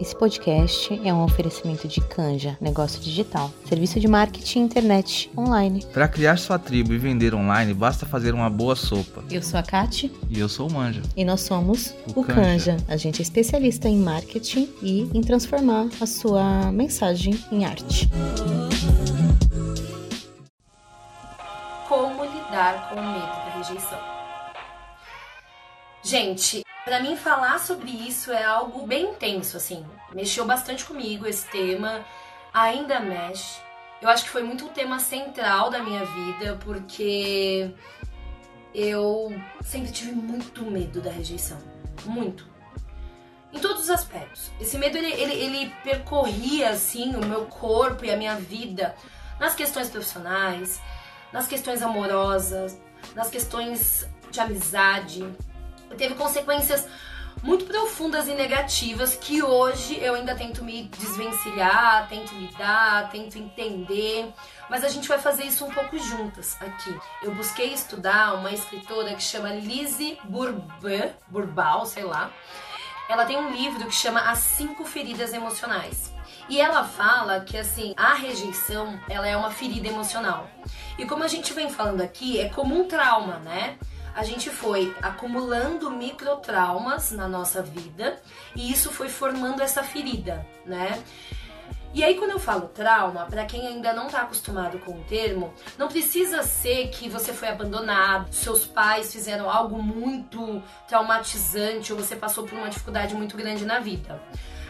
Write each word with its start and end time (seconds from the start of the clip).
Esse 0.00 0.14
podcast 0.14 1.00
é 1.04 1.12
um 1.12 1.24
oferecimento 1.24 1.88
de 1.88 2.00
Canja, 2.00 2.56
negócio 2.60 3.00
digital, 3.00 3.50
serviço 3.64 3.98
de 3.98 4.06
marketing 4.06 4.60
internet 4.60 5.28
online. 5.36 5.84
Para 5.92 6.06
criar 6.06 6.36
sua 6.36 6.56
tribo 6.56 6.92
e 6.94 6.98
vender 6.98 7.34
online, 7.34 7.74
basta 7.74 8.06
fazer 8.06 8.32
uma 8.32 8.48
boa 8.48 8.76
sopa. 8.76 9.24
Eu 9.28 9.42
sou 9.42 9.58
a 9.58 9.62
Kati 9.62 10.12
E 10.30 10.38
eu 10.38 10.48
sou 10.48 10.68
o 10.68 10.72
Manja. 10.72 11.02
e 11.16 11.24
nós 11.24 11.40
somos 11.40 11.94
O 12.14 12.20
o 12.20 12.24
Canja. 12.24 12.72
Canja. 12.72 12.76
A 12.86 12.96
gente 12.96 13.18
é 13.20 13.22
especialista 13.22 13.88
em 13.88 13.98
marketing 13.98 14.68
e 14.80 15.10
em 15.12 15.20
transformar 15.20 15.88
a 16.00 16.06
sua 16.06 16.70
mensagem 16.70 17.36
em 17.50 17.64
arte. 17.64 18.08
Como 21.88 22.24
lidar 22.24 22.90
com 22.90 23.00
o 23.00 23.04
medo 23.04 23.26
da 23.26 23.56
rejeição? 23.56 23.98
Gente, 26.04 26.62
pra 26.88 27.00
mim 27.00 27.16
falar 27.16 27.60
sobre 27.60 27.90
isso 27.90 28.32
é 28.32 28.42
algo 28.42 28.86
bem 28.86 29.10
intenso, 29.10 29.58
assim. 29.58 29.84
Mexeu 30.14 30.46
bastante 30.46 30.86
comigo 30.86 31.26
esse 31.26 31.46
tema, 31.48 32.02
ainda 32.52 32.98
mexe. 32.98 33.60
Eu 34.00 34.08
acho 34.08 34.24
que 34.24 34.30
foi 34.30 34.42
muito 34.42 34.64
o 34.64 34.70
tema 34.70 34.98
central 34.98 35.68
da 35.68 35.82
minha 35.82 36.06
vida, 36.06 36.58
porque 36.64 37.70
eu 38.74 39.30
sempre 39.62 39.92
tive 39.92 40.12
muito 40.12 40.64
medo 40.64 41.02
da 41.02 41.10
rejeição. 41.10 41.58
Muito. 42.06 42.46
Em 43.52 43.58
todos 43.58 43.82
os 43.82 43.90
aspectos. 43.90 44.50
Esse 44.58 44.78
medo, 44.78 44.96
ele, 44.96 45.12
ele, 45.12 45.34
ele 45.34 45.74
percorria, 45.84 46.70
assim, 46.70 47.14
o 47.16 47.26
meu 47.26 47.44
corpo 47.46 48.02
e 48.06 48.10
a 48.10 48.16
minha 48.16 48.36
vida 48.36 48.94
nas 49.38 49.54
questões 49.54 49.90
profissionais, 49.90 50.80
nas 51.34 51.46
questões 51.46 51.82
amorosas, 51.82 52.80
nas 53.14 53.28
questões 53.28 54.08
de 54.30 54.40
amizade. 54.40 55.22
Teve 55.96 56.14
consequências 56.14 56.86
muito 57.42 57.64
profundas 57.66 58.26
e 58.26 58.34
negativas 58.34 59.14
que 59.14 59.42
hoje 59.42 59.98
eu 60.00 60.14
ainda 60.14 60.34
tento 60.34 60.64
me 60.64 60.84
desvencilhar, 60.84 62.08
tento 62.08 62.34
lidar, 62.34 63.10
tento 63.10 63.38
entender, 63.38 64.32
mas 64.68 64.84
a 64.84 64.88
gente 64.88 65.08
vai 65.08 65.18
fazer 65.18 65.44
isso 65.44 65.64
um 65.64 65.70
pouco 65.70 65.98
juntas 65.98 66.56
aqui. 66.60 66.98
Eu 67.22 67.34
busquei 67.34 67.72
estudar 67.72 68.34
uma 68.34 68.50
escritora 68.50 69.14
que 69.14 69.22
chama 69.22 69.50
Lizzie 69.50 70.18
Bourban, 70.24 71.10
Burbal, 71.28 71.86
sei 71.86 72.04
lá. 72.04 72.30
Ela 73.08 73.24
tem 73.24 73.38
um 73.38 73.50
livro 73.50 73.86
que 73.86 73.94
chama 73.94 74.20
As 74.20 74.38
Cinco 74.38 74.84
Feridas 74.84 75.32
Emocionais. 75.32 76.12
E 76.48 76.60
ela 76.60 76.84
fala 76.84 77.40
que 77.40 77.56
assim, 77.56 77.94
a 77.96 78.14
rejeição, 78.14 78.98
ela 79.08 79.26
é 79.26 79.36
uma 79.36 79.50
ferida 79.50 79.88
emocional. 79.88 80.48
E 80.98 81.06
como 81.06 81.22
a 81.22 81.28
gente 81.28 81.52
vem 81.52 81.70
falando 81.70 82.00
aqui, 82.00 82.38
é 82.38 82.48
como 82.48 82.78
um 82.78 82.86
trauma, 82.86 83.38
né? 83.38 83.78
A 84.14 84.22
gente 84.24 84.50
foi 84.50 84.94
acumulando 85.02 85.90
microtraumas 85.90 87.12
na 87.12 87.28
nossa 87.28 87.62
vida 87.62 88.20
e 88.54 88.72
isso 88.72 88.90
foi 88.90 89.08
formando 89.08 89.62
essa 89.62 89.82
ferida, 89.82 90.46
né? 90.66 91.02
E 91.94 92.04
aí 92.04 92.16
quando 92.16 92.32
eu 92.32 92.38
falo 92.38 92.68
trauma, 92.68 93.24
para 93.24 93.46
quem 93.46 93.66
ainda 93.66 93.92
não 93.94 94.08
tá 94.08 94.20
acostumado 94.20 94.78
com 94.78 94.92
o 94.92 95.04
termo, 95.04 95.54
não 95.78 95.88
precisa 95.88 96.42
ser 96.42 96.88
que 96.88 97.08
você 97.08 97.32
foi 97.32 97.48
abandonado, 97.48 98.32
seus 98.32 98.66
pais 98.66 99.12
fizeram 99.12 99.48
algo 99.48 99.82
muito 99.82 100.62
traumatizante 100.86 101.92
ou 101.92 101.98
você 101.98 102.14
passou 102.14 102.44
por 102.44 102.58
uma 102.58 102.68
dificuldade 102.68 103.14
muito 103.14 103.36
grande 103.36 103.64
na 103.64 103.78
vida. 103.80 104.20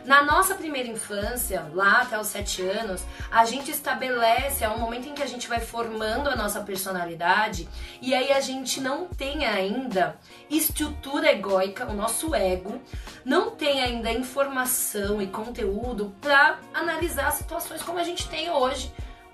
Na 0.09 0.23
nossa 0.23 0.55
primeira 0.55 0.89
infância, 0.89 1.71
lá 1.75 2.01
até 2.01 2.19
os 2.19 2.29
sete 2.29 2.63
anos, 2.63 3.05
a 3.31 3.45
gente 3.45 3.71
estabelece, 3.71 4.65
é 4.65 4.71
um 4.71 4.79
momento 4.79 5.07
em 5.07 5.13
que 5.13 5.23
a 5.23 5.27
gente 5.27 5.47
vai 5.47 5.61
formando 5.61 6.31
a 6.31 6.35
nossa 6.35 6.63
personalidade 6.63 7.69
e 8.01 8.15
aí 8.15 8.33
a 8.33 8.41
gente 8.41 8.81
não 8.81 9.05
tem 9.05 9.45
ainda 9.45 10.19
estrutura 10.49 11.31
egóica, 11.31 11.85
o 11.85 11.93
nosso 11.93 12.35
ego, 12.35 12.81
não 13.23 13.51
tem 13.51 13.83
ainda 13.83 14.11
informação 14.11 15.21
e 15.21 15.27
conteúdo 15.27 16.17
para 16.23 16.59
analisar 16.73 17.31
situações 17.33 17.83
como 17.83 17.99
a 17.99 18.05
gente 18.05 18.27
tem 18.31 18.49
hoje, 18.49 18.91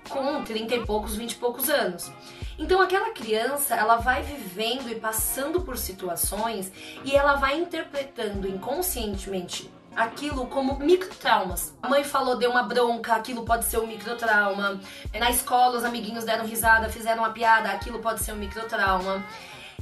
com 0.09 0.43
30 0.43 0.75
e 0.75 0.85
poucos, 0.85 1.15
20 1.15 1.31
e 1.31 1.35
poucos 1.35 1.69
anos. 1.69 2.11
Então 2.59 2.81
aquela 2.81 3.11
criança, 3.11 3.75
ela 3.75 3.95
vai 3.95 4.23
vivendo 4.23 4.91
e 4.91 4.95
passando 4.95 5.61
por 5.61 5.77
situações 5.77 6.69
e 7.05 7.15
ela 7.15 7.35
vai 7.35 7.57
interpretando 7.57 8.45
inconscientemente 8.45 9.73
aquilo 9.95 10.47
como 10.47 10.77
microtraumas. 10.79 11.73
A 11.81 11.87
mãe 11.87 12.03
falou, 12.03 12.37
deu 12.37 12.51
uma 12.51 12.63
bronca, 12.63 13.13
aquilo 13.13 13.43
pode 13.43 13.65
ser 13.65 13.79
um 13.79 13.87
microtrauma. 13.87 14.79
Na 15.13 15.29
escola, 15.29 15.77
os 15.77 15.83
amiguinhos 15.83 16.25
deram 16.25 16.45
risada, 16.45 16.89
fizeram 16.89 17.23
uma 17.23 17.31
piada, 17.31 17.69
aquilo 17.69 17.99
pode 17.99 18.23
ser 18.23 18.33
um 18.33 18.37
microtrauma. 18.37 19.23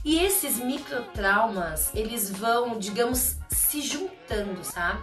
E 0.06 0.19
esses 0.19 0.59
microtraumas, 0.59 1.94
eles 1.96 2.29
vão, 2.29 2.78
digamos, 2.78 3.38
se 3.50 3.81
juntando, 3.81 4.63
sabe? 4.63 5.02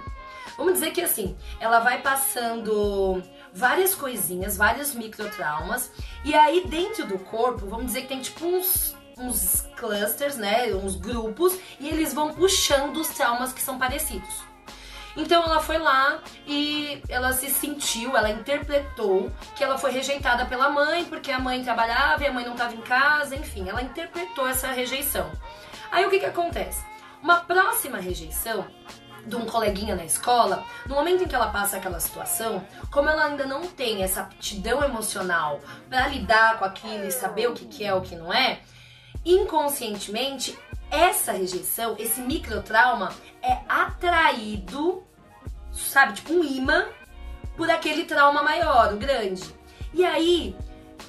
Vamos 0.57 0.75
dizer 0.75 0.91
que 0.91 1.01
assim, 1.01 1.37
ela 1.59 1.81
vai 1.81 2.03
passando 2.03 3.23
várias 3.53 3.95
coisinhas, 3.95 4.59
vários 4.59 4.95
microtraumas, 4.95 5.91
e 6.23 6.35
aí 6.35 6.67
dentro 6.67 7.07
do 7.07 7.19
corpo, 7.19 7.67
vamos 7.67 7.87
dizer 7.87 8.03
que 8.03 8.09
tem 8.09 8.21
tipo 8.21 8.45
uns 8.47 8.95
uns 9.21 9.67
clusters, 9.77 10.37
né, 10.37 10.75
uns 10.75 10.97
grupos, 10.97 11.59
e 11.79 11.89
eles 11.89 12.15
vão 12.15 12.33
puxando 12.33 12.97
os 12.97 13.09
traumas 13.09 13.53
que 13.53 13.61
são 13.61 13.79
parecidos. 13.79 14.43
Então 15.17 15.43
ela 15.43 15.61
foi 15.61 15.79
lá 15.79 16.21
e 16.47 17.03
ela 17.09 17.33
se 17.33 17.51
sentiu, 17.51 18.17
ela 18.17 18.31
interpretou 18.31 19.31
que 19.57 19.65
ela 19.65 19.77
foi 19.77 19.91
rejeitada 19.91 20.47
pela 20.47 20.69
mãe 20.69 21.05
porque 21.05 21.31
a 21.31 21.39
mãe 21.39 21.63
trabalhava 21.63 22.23
e 22.23 22.27
a 22.27 22.33
mãe 22.33 22.45
não 22.45 22.53
estava 22.53 22.75
em 22.75 22.81
casa, 22.81 23.35
enfim, 23.35 23.69
ela 23.69 23.83
interpretou 23.83 24.49
essa 24.49 24.69
rejeição. 24.69 25.31
Aí 25.91 26.07
o 26.07 26.11
que 26.11 26.21
que 26.21 26.27
acontece? 26.27 26.85
Uma 27.23 27.41
próxima 27.41 27.99
rejeição 27.99 28.67
de 29.27 29.37
um 29.37 29.45
coleguinha 29.45 29.95
na 29.95 30.05
escola, 30.05 30.65
no 30.87 30.95
momento 30.95 31.25
em 31.25 31.29
que 31.29 31.35
ela 31.35 31.49
passa 31.49 31.77
aquela 31.77 32.01
situação, 32.01 32.65
como 32.91 33.09
ela 33.09 33.27
ainda 33.27 33.45
não 33.45 33.67
tem 33.67 34.03
essa 34.03 34.23
aptidão 34.23 34.83
emocional 34.83 35.61
para 35.89 36.09
lidar 36.09 36.59
com 36.59 36.65
aquilo 36.65 37.05
e 37.05 37.13
saber 37.13 37.49
o 37.49 37.53
que, 37.53 37.67
que 37.67 37.85
é 37.85 37.93
o 37.93 38.01
que 38.01 38.17
não 38.17 38.33
é, 38.33 38.61
inconscientemente 39.25 40.59
essa 40.91 41.33
rejeição, 41.33 41.97
esse 41.99 42.21
microtrauma 42.21 43.13
é 43.43 43.59
atraído, 43.69 45.03
sabe, 45.73 46.15
tipo 46.15 46.33
um 46.33 46.45
imã 46.45 46.87
por 47.57 47.71
aquele 47.71 48.05
trauma 48.05 48.43
maior, 48.43 48.95
o 48.95 48.97
grande. 48.97 49.43
E 49.93 50.05
aí, 50.05 50.57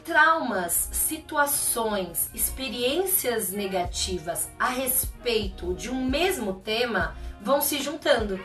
traumas, 0.04 0.90
situações, 0.92 2.30
experiências 2.34 3.52
negativas 3.52 4.50
a 4.60 4.68
respeito 4.68 5.74
de 5.74 5.90
um 5.90 6.06
mesmo 6.06 6.56
tema 6.56 7.16
vão 7.42 7.62
se 7.62 7.82
juntando 7.82 8.40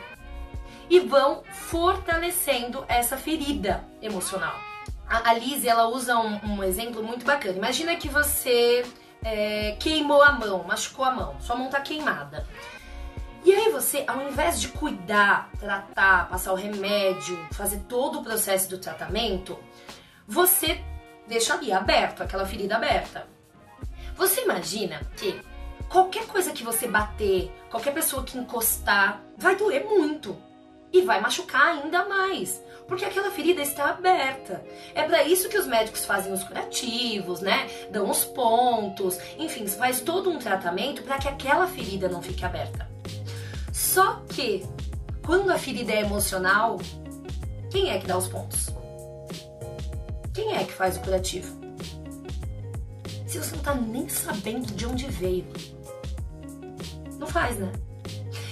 e 0.89 0.99
vão 0.99 1.43
fortalecendo 1.51 2.85
essa 2.87 3.17
ferida 3.17 3.83
emocional. 4.01 4.55
A 5.09 5.33
Lizzie, 5.33 5.69
ela 5.69 5.87
usa 5.87 6.17
um, 6.17 6.57
um 6.57 6.63
exemplo 6.63 7.01
muito 7.01 7.25
bacana. 7.25 7.57
Imagina 7.57 7.95
que 7.95 8.09
você 8.09 8.85
é, 9.29 9.75
queimou 9.77 10.23
a 10.23 10.31
mão, 10.31 10.63
machucou 10.63 11.03
a 11.03 11.11
mão, 11.11 11.35
sua 11.41 11.57
mão 11.57 11.69
tá 11.69 11.81
queimada. 11.81 12.47
E 13.43 13.53
aí 13.53 13.71
você, 13.71 14.03
ao 14.07 14.21
invés 14.27 14.59
de 14.59 14.69
cuidar, 14.69 15.49
tratar, 15.59 16.29
passar 16.29 16.53
o 16.53 16.55
remédio, 16.55 17.37
fazer 17.51 17.79
todo 17.89 18.19
o 18.19 18.23
processo 18.23 18.69
do 18.69 18.77
tratamento, 18.77 19.57
você 20.25 20.81
deixa 21.27 21.53
ali 21.53 21.71
aberto, 21.73 22.23
aquela 22.23 22.45
ferida 22.45 22.75
aberta. 22.75 23.27
Você 24.15 24.43
imagina 24.43 25.01
que 25.17 25.39
qualquer 25.89 26.25
coisa 26.25 26.51
que 26.51 26.63
você 26.63 26.87
bater, 26.87 27.51
qualquer 27.69 27.93
pessoa 27.93 28.23
que 28.23 28.37
encostar, 28.37 29.21
vai 29.37 29.55
doer 29.55 29.83
muito 29.85 30.37
e 30.91 31.01
vai 31.01 31.19
machucar 31.19 31.67
ainda 31.67 32.05
mais, 32.05 32.61
porque 32.87 33.05
aquela 33.05 33.31
ferida 33.31 33.61
está 33.61 33.89
aberta. 33.89 34.63
É 34.95 35.03
para 35.03 35.23
isso 35.23 35.49
que 35.49 35.57
os 35.57 35.67
médicos 35.67 36.05
fazem 36.05 36.31
os 36.31 36.43
curativos, 36.43 37.41
né? 37.41 37.67
Dão 37.91 38.09
os 38.09 38.23
pontos, 38.23 39.17
enfim, 39.37 39.67
faz 39.67 40.01
todo 40.01 40.29
um 40.29 40.39
tratamento 40.39 41.03
para 41.03 41.17
que 41.17 41.27
aquela 41.27 41.67
ferida 41.67 42.07
não 42.07 42.21
fique 42.21 42.45
aberta. 42.45 42.87
Só 43.73 44.21
que 44.29 44.65
quando 45.25 45.51
a 45.51 45.59
ferida 45.59 45.91
é 45.91 46.01
emocional, 46.01 46.79
quem 47.69 47.91
é 47.91 47.99
que 47.99 48.07
dá 48.07 48.17
os 48.17 48.27
pontos? 48.27 48.69
Quem 50.33 50.55
é 50.55 50.63
que 50.63 50.71
faz 50.71 50.97
o 50.97 51.01
curativo? 51.01 51.57
Se 53.27 53.37
você 53.37 53.55
não 53.55 53.63
tá 53.63 53.75
nem 53.75 54.07
sabendo 54.07 54.73
de 54.73 54.85
onde 54.85 55.07
veio, 55.07 55.45
não 57.19 57.27
faz, 57.27 57.57
né? 57.57 57.71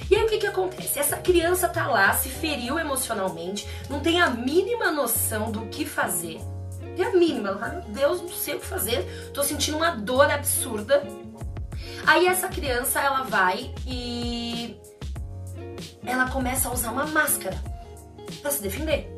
E 0.09 0.15
aí 0.15 0.23
o 0.23 0.27
que 0.27 0.37
que 0.37 0.47
acontece? 0.47 0.99
Essa 0.99 1.17
criança 1.17 1.67
tá 1.67 1.87
lá, 1.87 2.13
se 2.13 2.29
feriu 2.29 2.77
emocionalmente, 2.77 3.67
não 3.89 3.99
tem 3.99 4.21
a 4.21 4.29
mínima 4.29 4.91
noção 4.91 5.51
do 5.51 5.67
que 5.67 5.85
fazer. 5.85 6.39
Tem 6.95 7.05
a 7.05 7.11
mínima, 7.11 7.49
ela 7.49 7.57
fala, 7.57 7.73
meu 7.73 7.81
Deus, 7.83 8.21
não 8.21 8.29
sei 8.29 8.55
o 8.55 8.59
que 8.59 8.65
fazer, 8.65 9.31
tô 9.33 9.43
sentindo 9.43 9.77
uma 9.77 9.91
dor 9.91 10.29
absurda. 10.29 11.03
Aí 12.05 12.27
essa 12.27 12.47
criança, 12.47 12.99
ela 13.01 13.23
vai 13.23 13.73
e 13.85 14.79
ela 16.05 16.29
começa 16.29 16.69
a 16.69 16.73
usar 16.73 16.91
uma 16.91 17.07
máscara 17.07 17.57
para 18.41 18.51
se 18.51 18.61
defender. 18.61 19.11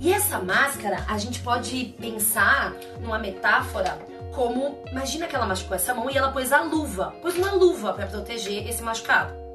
E 0.00 0.12
essa 0.12 0.38
máscara, 0.38 1.04
a 1.08 1.18
gente 1.18 1.40
pode 1.40 1.94
pensar 2.00 2.74
numa 3.00 3.18
metáfora 3.18 3.98
como, 4.34 4.82
imagina 4.90 5.26
que 5.26 5.36
ela 5.36 5.46
machucou 5.46 5.74
essa 5.74 5.94
mão 5.94 6.10
e 6.10 6.16
ela 6.16 6.32
pôs 6.32 6.52
a 6.52 6.62
luva, 6.62 7.14
pôs 7.22 7.36
uma 7.36 7.52
luva 7.52 7.92
para 7.92 8.06
proteger 8.06 8.68
esse 8.68 8.82
machucado. 8.82 9.45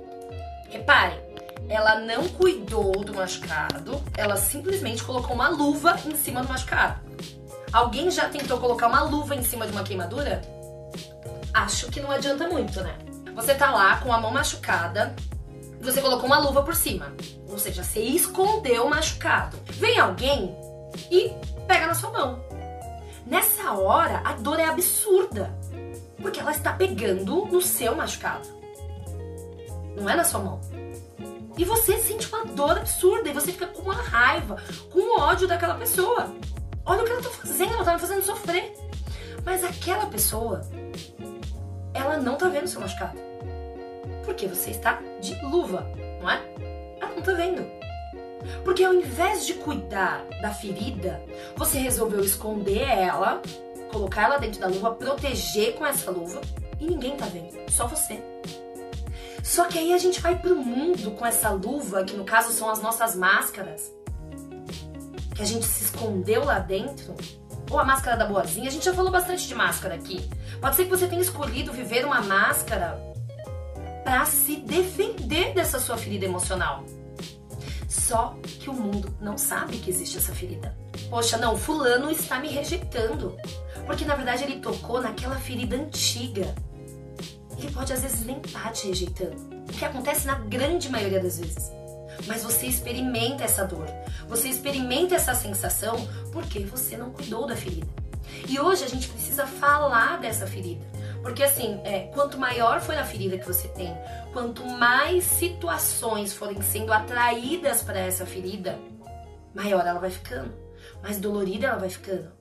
Reparem, 0.72 1.20
ela 1.68 2.00
não 2.00 2.30
cuidou 2.30 2.92
do 3.04 3.14
machucado, 3.14 4.02
ela 4.18 4.38
simplesmente 4.38 5.04
colocou 5.04 5.36
uma 5.36 5.50
luva 5.50 6.00
em 6.06 6.16
cima 6.16 6.42
do 6.42 6.48
machucado. 6.48 7.02
Alguém 7.74 8.10
já 8.10 8.30
tentou 8.30 8.58
colocar 8.58 8.88
uma 8.88 9.04
luva 9.04 9.36
em 9.36 9.44
cima 9.44 9.66
de 9.66 9.74
uma 9.74 9.84
queimadura? 9.84 10.42
Acho 11.54 11.88
que 11.92 12.00
não 12.00 12.10
adianta 12.10 12.48
muito, 12.48 12.82
né? 12.82 12.98
Você 13.36 13.54
tá 13.54 13.70
lá 13.70 13.98
com 13.98 14.14
a 14.14 14.20
mão 14.20 14.32
machucada, 14.32 15.14
você 15.82 16.02
colocou 16.02 16.26
uma 16.26 16.40
luva 16.40 16.64
por 16.64 16.76
cima. 16.76 17.14
Ou 17.50 17.60
seja, 17.60 17.84
você 17.84 18.00
escondeu 18.00 18.86
o 18.86 18.90
machucado. 18.90 19.58
Vem 19.72 20.00
alguém 20.00 20.56
e 21.10 21.34
pega 21.68 21.88
na 21.88 21.94
sua 21.94 22.12
mão. 22.12 22.44
Nessa 23.26 23.74
hora, 23.74 24.22
a 24.24 24.34
dor 24.34 24.60
é 24.60 24.66
absurda. 24.66 25.54
Porque 26.22 26.40
ela 26.40 26.52
está 26.52 26.72
pegando 26.72 27.46
no 27.46 27.62
seu 27.62 27.94
machucado. 27.96 28.61
Não 29.96 30.10
é 30.10 30.16
na 30.16 30.24
sua 30.24 30.40
mão. 30.40 30.62
E 31.58 31.66
você 31.66 31.98
sente 32.00 32.28
uma 32.28 32.46
dor 32.46 32.78
absurda 32.78 33.30
e 33.30 33.34
você 33.34 33.52
fica 33.52 33.68
com 33.68 33.82
uma 33.82 33.94
raiva, 33.94 34.58
com 34.92 35.20
ódio 35.20 35.48
daquela 35.48 35.76
pessoa. 35.76 36.34
Olha 36.86 37.02
o 37.02 37.06
que 37.06 37.12
ela 37.12 37.22
tá 37.22 37.30
fazendo, 37.30 37.74
ela 37.74 37.84
tá 37.84 37.94
me 37.94 38.00
fazendo 38.00 38.24
sofrer. 38.24 38.74
Mas 39.46 39.64
aquela 39.64 40.06
pessoa, 40.06 40.62
ela 41.94 42.18
não 42.18 42.36
tá 42.36 42.48
vendo 42.48 42.68
seu 42.68 42.80
machucado. 42.80 43.18
Porque 44.24 44.48
você 44.48 44.72
está 44.72 45.02
de 45.20 45.36
luva, 45.44 45.86
não 46.22 46.30
é? 46.30 46.42
Ela 47.00 47.16
não 47.16 47.22
tá 47.22 47.34
vendo. 47.34 47.66
Porque 48.64 48.84
ao 48.84 48.94
invés 48.94 49.46
de 49.46 49.56
cuidar 49.56 50.26
da 50.42 50.52
ferida, 50.52 51.22
você 51.56 51.78
resolveu 51.78 52.22
esconder 52.22 52.82
ela, 52.82 53.42
colocar 53.92 54.24
ela 54.24 54.38
dentro 54.38 54.60
da 54.60 54.68
luva, 54.68 54.96
proteger 54.96 55.76
com 55.76 55.86
essa 55.86 56.10
luva 56.10 56.42
e 56.80 56.86
ninguém 56.86 57.16
tá 57.16 57.26
vendo, 57.26 57.54
só 57.70 57.86
você. 57.86 58.20
Só 59.44 59.66
que 59.66 59.80
aí 59.80 59.94
a 59.94 59.98
gente 59.98 60.20
vai 60.20 60.38
pro 60.38 60.56
mundo 60.56 61.12
com 61.12 61.26
essa 61.26 61.50
luva, 61.50 62.04
que 62.04 62.16
no 62.16 62.24
caso 62.24 62.52
são 62.52 62.70
as 62.70 62.82
nossas 62.82 63.16
máscaras, 63.16 63.92
que 65.36 65.42
a 65.42 65.46
gente 65.46 65.66
se 65.66 65.86
escondeu 65.86 66.46
lá 66.46 66.60
dentro, 66.60 67.16
ou 67.70 67.80
a 67.80 67.86
máscara 67.86 68.18
da 68.18 68.26
boazinha. 68.26 68.68
A 68.68 68.72
gente 68.72 68.86
já 68.86 68.94
falou 68.94 69.12
bastante 69.12 69.48
de 69.48 69.56
máscara 69.56 69.96
aqui. 69.96 70.30
Pode 70.60 70.76
ser 70.76 70.84
que 70.84 70.90
você 70.90 71.08
tenha 71.08 71.22
escolhido 71.22 71.72
viver 71.72 72.06
uma 72.06 72.22
máscara 72.22 73.02
para 74.04 74.26
se 74.26 74.58
defender 74.58 75.54
dessa 75.54 75.80
sua 75.80 75.98
ferida 75.98 76.26
emocional. 76.26 76.84
Só 77.88 78.36
que 78.44 78.70
o 78.70 78.74
mundo 78.74 79.16
não 79.20 79.38
sabe 79.38 79.78
que 79.78 79.90
existe 79.90 80.18
essa 80.18 80.34
ferida. 80.34 80.76
Poxa, 81.10 81.38
não, 81.38 81.58
fulano 81.58 82.10
está 82.10 82.40
me 82.40 82.50
rejeitando. 82.50 83.38
Porque 83.86 84.06
na 84.06 84.16
verdade 84.16 84.44
ele 84.44 84.60
tocou 84.60 85.02
naquela 85.02 85.36
ferida 85.36 85.76
antiga. 85.76 86.54
Ele 87.62 87.72
pode 87.72 87.94
às 87.94 88.02
vezes 88.02 88.26
nem 88.26 88.38
estar 88.38 88.64
tá 88.64 88.70
te 88.72 88.88
rejeitando. 88.88 89.36
O 89.70 89.74
que 89.74 89.86
acontece 89.86 90.26
na 90.26 90.36
grande 90.36 90.90
maioria 90.90 91.20
das 91.20 91.40
vezes 91.40 91.72
mas 92.28 92.44
você 92.44 92.68
experimenta 92.68 93.44
essa 93.44 93.66
dor, 93.66 93.88
você 94.28 94.50
experimenta 94.50 95.16
essa 95.16 95.34
sensação 95.34 95.96
porque 96.32 96.60
você 96.60 96.98
não 96.98 97.12
cuidou 97.12 97.48
da 97.48 97.56
ferida. 97.56 97.88
E 98.48 98.60
hoje 98.60 98.84
a 98.84 98.88
gente 98.88 99.08
precisa 99.08 99.46
falar 99.46 100.20
dessa 100.20 100.48
ferida. 100.48 100.86
Porque 101.22 101.44
assim, 101.44 101.80
é, 101.84 102.12
quanto 102.14 102.38
maior 102.38 102.82
for 102.82 102.96
a 102.96 103.06
ferida 103.06 103.38
que 103.38 103.46
você 103.46 103.68
tem, 103.70 103.96
quanto 104.34 104.66
mais 104.66 105.24
situações 105.24 106.34
forem 106.34 106.62
sendo 106.62 106.92
atraídas 106.92 107.84
para 107.84 108.00
essa 108.00 108.26
ferida, 108.26 108.80
maior 109.54 109.86
ela 109.86 110.00
vai 110.00 110.10
ficando, 110.10 110.52
mais 111.02 111.20
dolorida 111.20 111.68
ela 111.68 111.78
vai 111.78 111.90
ficando. 111.90 112.32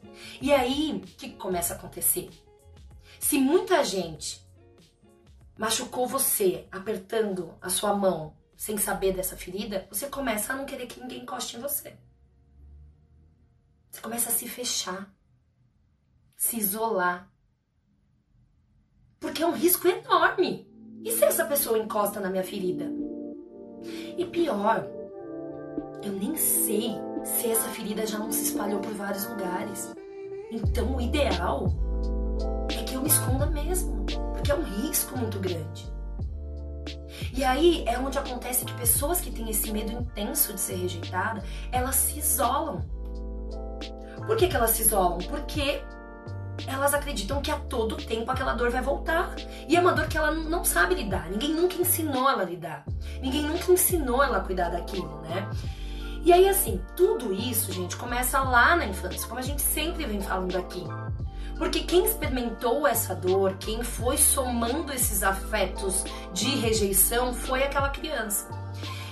E 0.40 0.52
aí, 0.52 0.93
o 0.93 1.00
que 1.00 1.31
começa 1.31 1.75
a 1.75 1.76
acontecer? 1.76 2.31
Se 3.19 3.38
muita 3.38 3.84
gente 3.84 4.39
machucou 5.60 6.06
você 6.06 6.66
apertando 6.72 7.54
a 7.60 7.68
sua 7.68 7.94
mão 7.94 8.34
sem 8.56 8.78
saber 8.78 9.12
dessa 9.12 9.36
ferida, 9.36 9.86
você 9.90 10.06
começa 10.06 10.54
a 10.54 10.56
não 10.56 10.64
querer 10.64 10.86
que 10.86 10.98
ninguém 10.98 11.20
encoste 11.20 11.54
em 11.54 11.60
você. 11.60 11.98
Você 13.90 14.00
começa 14.00 14.30
a 14.30 14.32
se 14.32 14.48
fechar, 14.48 15.14
se 16.34 16.56
isolar. 16.56 17.30
Porque 19.18 19.42
é 19.42 19.46
um 19.46 19.52
risco 19.52 19.86
enorme. 19.86 20.66
E 21.04 21.12
se 21.12 21.26
essa 21.26 21.44
pessoa 21.44 21.78
encosta 21.78 22.20
na 22.20 22.30
minha 22.30 22.44
ferida? 22.44 22.90
E 24.16 24.24
pior, 24.24 24.88
eu 26.02 26.12
nem 26.12 26.36
sei 26.36 26.94
se 27.22 27.50
essa 27.50 27.68
ferida 27.68 28.06
já 28.06 28.18
não 28.18 28.32
se 28.32 28.44
espalhou 28.44 28.80
por 28.80 28.94
vários 28.94 29.26
lugares. 29.26 29.92
Então 30.50 30.96
o 30.96 31.00
ideal 31.02 31.66
é 32.70 32.82
que 32.82 32.94
eu 32.94 33.02
me 33.02 33.08
esconda 33.08 33.44
mesmo, 33.44 34.06
porque 34.50 34.52
é 34.52 34.55
um 34.55 34.62
risco 34.62 35.17
muito 35.17 35.38
grande. 35.38 35.91
E 37.32 37.44
aí 37.44 37.85
é 37.87 37.99
onde 37.99 38.19
acontece 38.19 38.64
que 38.64 38.73
pessoas 38.75 39.20
que 39.20 39.31
têm 39.31 39.49
esse 39.49 39.70
medo 39.70 39.93
intenso 39.93 40.52
de 40.52 40.61
ser 40.61 40.75
rejeitada, 40.75 41.43
elas 41.70 41.94
se 41.94 42.19
isolam. 42.19 42.81
Por 44.26 44.37
que, 44.37 44.49
que 44.49 44.56
elas 44.56 44.70
se 44.70 44.82
isolam? 44.82 45.19
Porque 45.19 45.82
elas 46.67 46.93
acreditam 46.93 47.41
que 47.41 47.50
a 47.50 47.56
todo 47.56 47.97
tempo 47.97 48.31
aquela 48.31 48.55
dor 48.55 48.70
vai 48.70 48.82
voltar. 48.82 49.35
E 49.69 49.76
é 49.76 49.81
uma 49.81 49.93
dor 49.93 50.08
que 50.08 50.19
ela 50.19 50.32
não 50.32 50.64
sabe 50.64 50.94
lidar. 50.94 51.31
Ninguém 51.31 51.55
nunca 51.55 51.76
ensinou 51.76 52.29
ela 52.29 52.43
a 52.43 52.47
lidar. 52.47 52.85
Ninguém 53.23 53.43
nunca 53.43 53.70
ensinou 53.70 54.23
ela 54.23 54.38
a 54.38 54.41
cuidar 54.41 54.70
daquilo, 54.70 55.20
né? 55.23 55.49
E 56.23 56.32
aí, 56.32 56.47
assim, 56.49 56.82
tudo 56.97 57.32
isso, 57.32 57.73
gente, 57.73 57.97
começa 57.97 58.41
lá 58.41 58.76
na 58.76 58.85
infância, 58.85 59.26
como 59.26 59.41
a 59.41 59.43
gente 59.43 59.62
sempre 59.62 60.05
vem 60.05 60.20
falando 60.20 60.56
aqui. 60.56 60.85
Porque 61.60 61.80
quem 61.80 62.06
experimentou 62.06 62.86
essa 62.86 63.14
dor, 63.14 63.54
quem 63.60 63.82
foi 63.82 64.16
somando 64.16 64.94
esses 64.94 65.22
afetos 65.22 66.02
de 66.32 66.56
rejeição 66.56 67.34
foi 67.34 67.62
aquela 67.62 67.90
criança. 67.90 68.48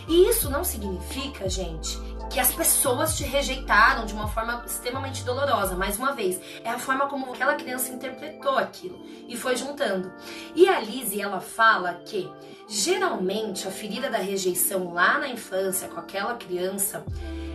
E 0.09 0.31
isso 0.31 0.49
não 0.49 0.65
significa, 0.65 1.47
gente, 1.47 1.99
que 2.31 2.41
as 2.41 2.51
pessoas 2.55 3.19
te 3.19 3.25
rejeitaram 3.25 4.07
de 4.07 4.15
uma 4.15 4.29
forma 4.29 4.63
extremamente 4.65 5.25
dolorosa. 5.25 5.77
Mais 5.77 5.99
uma 5.99 6.15
vez, 6.15 6.41
é 6.65 6.71
a 6.71 6.79
forma 6.79 7.07
como 7.07 7.31
aquela 7.31 7.55
criança 7.55 7.93
interpretou 7.93 8.57
aquilo 8.57 8.99
e 9.29 9.37
foi 9.37 9.55
juntando. 9.55 10.11
E 10.55 10.71
a 10.71 10.81
Lizzie, 10.81 11.21
ela 11.21 11.41
fala 11.41 12.01
que 12.07 12.33
geralmente 12.67 13.69
a 13.69 13.71
ferida 13.71 14.09
da 14.09 14.17
rejeição 14.17 14.95
lá 14.95 15.19
na 15.19 15.29
infância 15.29 15.87
com 15.89 16.01
aquela 16.01 16.35
criança, 16.37 17.05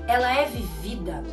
ela 0.07 0.31
é 0.31 0.45
vivida 0.45 1.23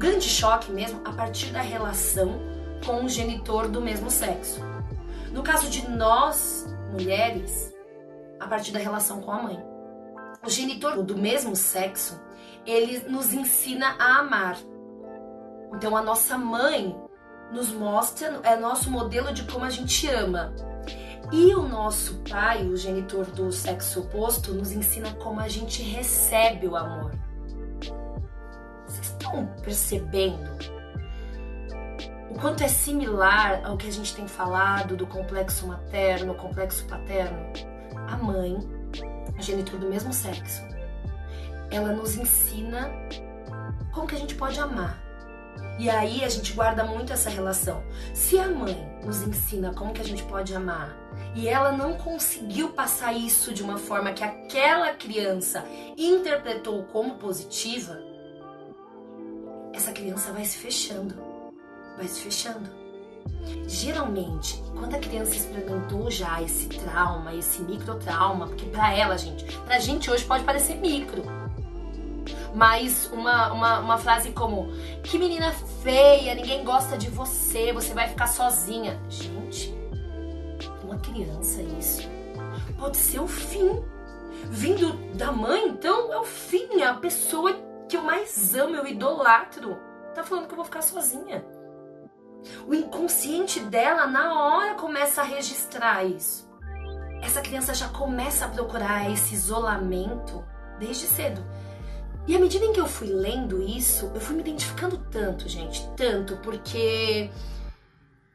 grande 0.00 0.30
choque 0.30 0.72
mesmo 0.72 1.02
a 1.04 1.12
partir 1.12 1.52
da 1.52 1.60
relação 1.60 2.40
com 2.86 3.04
o 3.04 3.08
genitor 3.08 3.68
do 3.68 3.82
mesmo 3.82 4.10
sexo. 4.10 4.58
No 5.30 5.42
caso 5.42 5.68
de 5.68 5.90
nós, 5.90 6.66
mulheres, 6.90 7.70
a 8.40 8.46
partir 8.46 8.72
da 8.72 8.78
relação 8.78 9.20
com 9.20 9.30
a 9.30 9.42
mãe. 9.42 9.62
O 10.42 10.48
genitor 10.48 11.02
do 11.02 11.18
mesmo 11.18 11.54
sexo, 11.54 12.18
ele 12.64 13.00
nos 13.10 13.34
ensina 13.34 13.94
a 13.98 14.20
amar. 14.20 14.56
Então 15.74 15.94
a 15.94 16.02
nossa 16.02 16.38
mãe 16.38 16.96
nos 17.52 17.70
mostra, 17.70 18.40
é 18.42 18.56
nosso 18.56 18.90
modelo 18.90 19.34
de 19.34 19.44
como 19.44 19.66
a 19.66 19.70
gente 19.70 20.08
ama. 20.08 20.54
E 21.30 21.54
o 21.54 21.68
nosso 21.68 22.22
pai, 22.26 22.66
o 22.66 22.74
genitor 22.74 23.26
do 23.26 23.52
sexo 23.52 24.00
oposto, 24.00 24.54
nos 24.54 24.72
ensina 24.72 25.12
como 25.16 25.40
a 25.40 25.48
gente 25.48 25.82
recebe 25.82 26.66
o 26.66 26.74
amor 26.74 27.12
estão 29.30 29.46
percebendo 29.62 30.50
o 32.30 32.34
quanto 32.38 32.62
é 32.62 32.68
similar 32.68 33.62
ao 33.64 33.76
que 33.76 33.88
a 33.88 33.92
gente 33.92 34.14
tem 34.14 34.28
falado 34.28 34.96
do 34.96 35.06
complexo 35.06 35.66
materno, 35.66 36.34
complexo 36.34 36.84
paterno? 36.86 37.52
A 38.06 38.16
mãe, 38.16 38.56
a 39.36 39.42
genitor 39.42 39.80
do 39.80 39.88
mesmo 39.88 40.12
sexo, 40.12 40.62
ela 41.70 41.92
nos 41.92 42.16
ensina 42.16 42.88
como 43.92 44.06
que 44.06 44.14
a 44.14 44.18
gente 44.18 44.36
pode 44.36 44.60
amar. 44.60 45.02
E 45.76 45.90
aí 45.90 46.22
a 46.22 46.28
gente 46.28 46.52
guarda 46.52 46.84
muito 46.84 47.12
essa 47.12 47.28
relação. 47.28 47.82
Se 48.14 48.38
a 48.38 48.48
mãe 48.48 49.00
nos 49.04 49.22
ensina 49.22 49.74
como 49.74 49.92
que 49.92 50.00
a 50.00 50.04
gente 50.04 50.22
pode 50.22 50.54
amar 50.54 50.96
e 51.34 51.48
ela 51.48 51.72
não 51.72 51.94
conseguiu 51.94 52.70
passar 52.70 53.12
isso 53.12 53.52
de 53.52 53.62
uma 53.62 53.76
forma 53.76 54.12
que 54.12 54.22
aquela 54.22 54.92
criança 54.94 55.64
interpretou 55.96 56.84
como 56.84 57.16
positiva, 57.16 58.09
essa 59.80 59.92
criança 59.92 60.30
vai 60.32 60.44
se 60.44 60.58
fechando, 60.58 61.14
vai 61.96 62.06
se 62.06 62.20
fechando. 62.20 62.68
Geralmente, 63.66 64.62
quando 64.78 64.94
a 64.94 64.98
criança 64.98 65.34
experimentou 65.34 66.10
já 66.10 66.42
esse 66.42 66.66
trauma, 66.66 67.34
esse 67.34 67.62
microtrauma, 67.62 68.46
porque 68.46 68.66
para 68.66 68.94
ela, 68.94 69.16
gente, 69.16 69.44
pra 69.60 69.78
gente 69.78 70.10
hoje 70.10 70.24
pode 70.24 70.44
parecer 70.44 70.76
micro, 70.76 71.22
mas 72.54 73.10
uma, 73.10 73.52
uma, 73.52 73.78
uma 73.78 73.98
frase 73.98 74.32
como: 74.32 74.70
Que 75.02 75.18
menina 75.18 75.50
feia, 75.82 76.34
ninguém 76.34 76.62
gosta 76.62 76.98
de 76.98 77.08
você, 77.08 77.72
você 77.72 77.94
vai 77.94 78.06
ficar 78.06 78.26
sozinha. 78.26 79.00
Gente, 79.08 79.74
uma 80.84 80.98
criança 80.98 81.62
isso 81.62 82.06
pode 82.78 82.98
ser 82.98 83.20
o 83.20 83.28
fim. 83.28 83.82
Vindo 84.50 84.92
da 85.14 85.30
mãe, 85.32 85.68
então 85.68 86.12
é 86.12 86.18
o 86.18 86.24
fim, 86.24 86.80
é 86.80 86.86
a 86.86 86.94
pessoa 86.94 87.69
que 87.90 87.96
eu 87.96 88.02
mais 88.02 88.54
amo, 88.54 88.76
eu 88.76 88.86
idolatro, 88.86 89.76
tá 90.14 90.22
falando 90.22 90.46
que 90.46 90.52
eu 90.52 90.56
vou 90.56 90.64
ficar 90.64 90.80
sozinha. 90.80 91.44
O 92.66 92.72
inconsciente 92.72 93.58
dela, 93.60 94.06
na 94.06 94.32
hora, 94.32 94.74
começa 94.74 95.20
a 95.20 95.24
registrar 95.24 96.04
isso. 96.04 96.48
essa 97.22 97.42
criança 97.42 97.74
já 97.74 97.88
começa 97.88 98.46
a 98.46 98.48
procurar 98.48 99.10
esse 99.10 99.34
isolamento 99.34 100.42
desde 100.78 101.06
cedo. 101.06 101.44
E 102.26 102.34
à 102.34 102.38
medida 102.38 102.64
em 102.64 102.72
que 102.72 102.80
eu 102.80 102.86
fui 102.86 103.08
lendo 103.08 103.60
isso, 103.62 104.10
eu 104.14 104.20
fui 104.20 104.36
me 104.36 104.40
identificando 104.40 104.96
tanto, 105.10 105.48
gente, 105.48 105.86
tanto, 105.96 106.36
porque 106.38 107.28